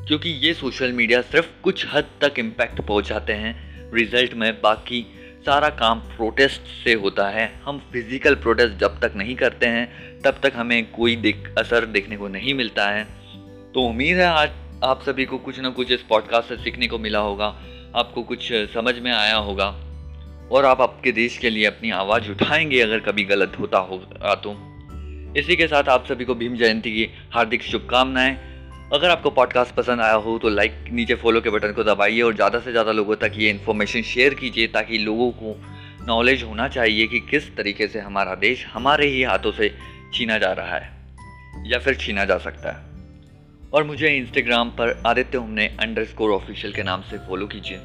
क्योंकि 0.08 0.30
ये 0.30 0.54
सोशल 0.54 0.92
मीडिया 0.92 1.22
सिर्फ़ 1.22 1.62
कुछ 1.64 1.86
हद 1.94 2.06
तक 2.22 2.34
इम्पैक्ट 2.40 2.82
पहुंचाते 2.82 3.34
हैं, 3.34 3.82
रिज़ल्ट 3.94 4.34
में 4.34 4.62
बाकी 4.62 5.18
सारा 5.46 5.70
काम 5.70 6.00
प्रोटेस्ट 6.00 6.62
से 6.84 6.94
होता 6.94 7.28
है। 7.30 7.62
हम 7.66 7.78
फ़िज़िकल 7.92 8.36
प्रोटेस्ट 8.36 8.76
जब 8.78 9.00
तक 9.00 9.14
नहीं 9.16 9.36
करते 9.36 9.66
हैं, 9.66 10.22
तब 10.22 10.40
तक 10.44 10.54
हमें 10.56 10.92
कोई 10.92 11.16
दिख 11.16 11.50
असर 11.58 11.86
देखने 11.86 12.18
को 12.18 12.28
नहीं 12.28 12.54
मिलता 12.54 12.90
है। 12.90 13.04
तो 13.74 13.82
उम्मीद 13.82 14.18
है 14.18 14.26
आज 14.26 14.50
आप 14.84 15.02
सभी 15.02 15.26
को 15.26 15.38
कुछ 15.38 15.60
ना 15.60 15.70
कुछ 15.70 15.92
इस 15.92 16.02
पॉडकास्ट 16.02 16.50
से 16.50 16.58
सीखने 16.58 16.88
को 16.88 17.00
मिला 17.00 17.20
होगा, 17.20 17.48
आपको 17.96 18.24
कुछ 18.24 18.52
समझ 18.54 18.98
में 19.00 19.12
आया 19.12 19.36
होगा, 19.36 19.68
और 20.52 20.66
आप 20.66 20.82
आपके 20.82 21.12
देश 21.12 21.38
के 21.38 21.50
लिए 21.50 21.66
अपनी 21.66 21.92
आवाज़ 21.92 22.32
उठाएँगे 22.32 22.82
अगर 22.82 23.00
कभी 23.00 23.24
गलत 23.24 23.58
होता 23.60 23.80
होगा 23.80 24.36
तो। 24.36 24.56
इसी 25.40 25.56
के 25.56 25.68
साथ 25.68 25.84
आप 25.84 26.06
सभी 26.06 26.26
को 26.26 26.36
भीम 26.36 26.56
जयंती 26.56 26.92
की 26.92 27.10
हार्दिक 27.32 27.64
शुभकामनाएँ 27.64 28.51
अगर 28.94 29.10
आपको 29.10 29.30
पॉडकास्ट 29.30 29.74
पसंद 29.76 30.02
आया 30.02 30.14
हो 30.14 30.38
तो 30.40 30.50
लाइक 30.50 30.74
नीचे 30.92 31.16
फॉलो 31.16 31.42
के 31.42 31.50
बटन 31.50 31.74
को 31.74 31.84
दबाइए 31.84 32.22
और 32.22 32.34
ज़्यादा 32.36 32.60
से 32.60 32.72
ज़्यादा 32.72 32.92
लोगों 32.92 33.16
तक 33.16 33.34
ये 33.38 33.50
इन्फॉर्मेशन 33.50 34.02
शेयर 34.04 34.34
कीजिए, 34.34 34.68
ताकि 34.68 34.98
लोगों 34.98 35.30
को 35.34 35.56
नॉलेज 36.08 36.44
होना 36.44 36.68
चाहिए 36.68 37.06
कि 37.08 37.20
किस 37.30 37.48
तरीके 37.58 37.88
से 37.88 38.00
हमारा 38.00 38.36
देश 38.36 38.66
हमारे 38.74 39.08
ही 39.08 39.24
हाथों 39.24 39.52
से 39.52 39.74
छीना 40.14 40.38
जा 40.38 40.52
रहा 40.52 40.76
है, 40.76 40.92
या 41.66 41.80
फिर 41.80 41.96
छीना 41.96 42.26
जा 42.26 42.38
सकता 42.40 42.72
है। 42.72 43.70
और 43.74 43.84
मुझे 43.84 44.10
इंस्टाग्राम 44.10 44.70
पर 44.72 45.02
आदित्य 45.08 45.38
हमने 45.38 45.68
अंडर 45.80 46.06
स्कोर 46.06 46.32
ऑफिशियल 46.32 46.74
के 46.74 46.84
नाम 46.84 47.02
से 47.02 47.18
फॉलो 47.28 47.48
कीजिए, 47.48 47.80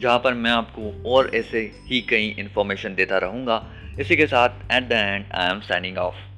जहाँ 0.00 0.18
पर 0.18 0.34
मैं 0.34 0.50
आपको 0.52 1.12
और 1.14 1.30
ऐसे 1.34 1.70
ही 1.86 2.00
कई 2.10 2.34
इन्फॉर्मेशन 2.38 2.94
देता 2.94 3.18
रहूँगा। 3.18 3.64
इसी 4.00 4.16
के 4.16 4.26
साथ 4.26 4.72
at 4.72 4.88
the 4.88 4.92
end 4.92 5.32
I 5.32 5.50
am 5.50 5.60
signing 5.62 5.98
off 5.98 6.31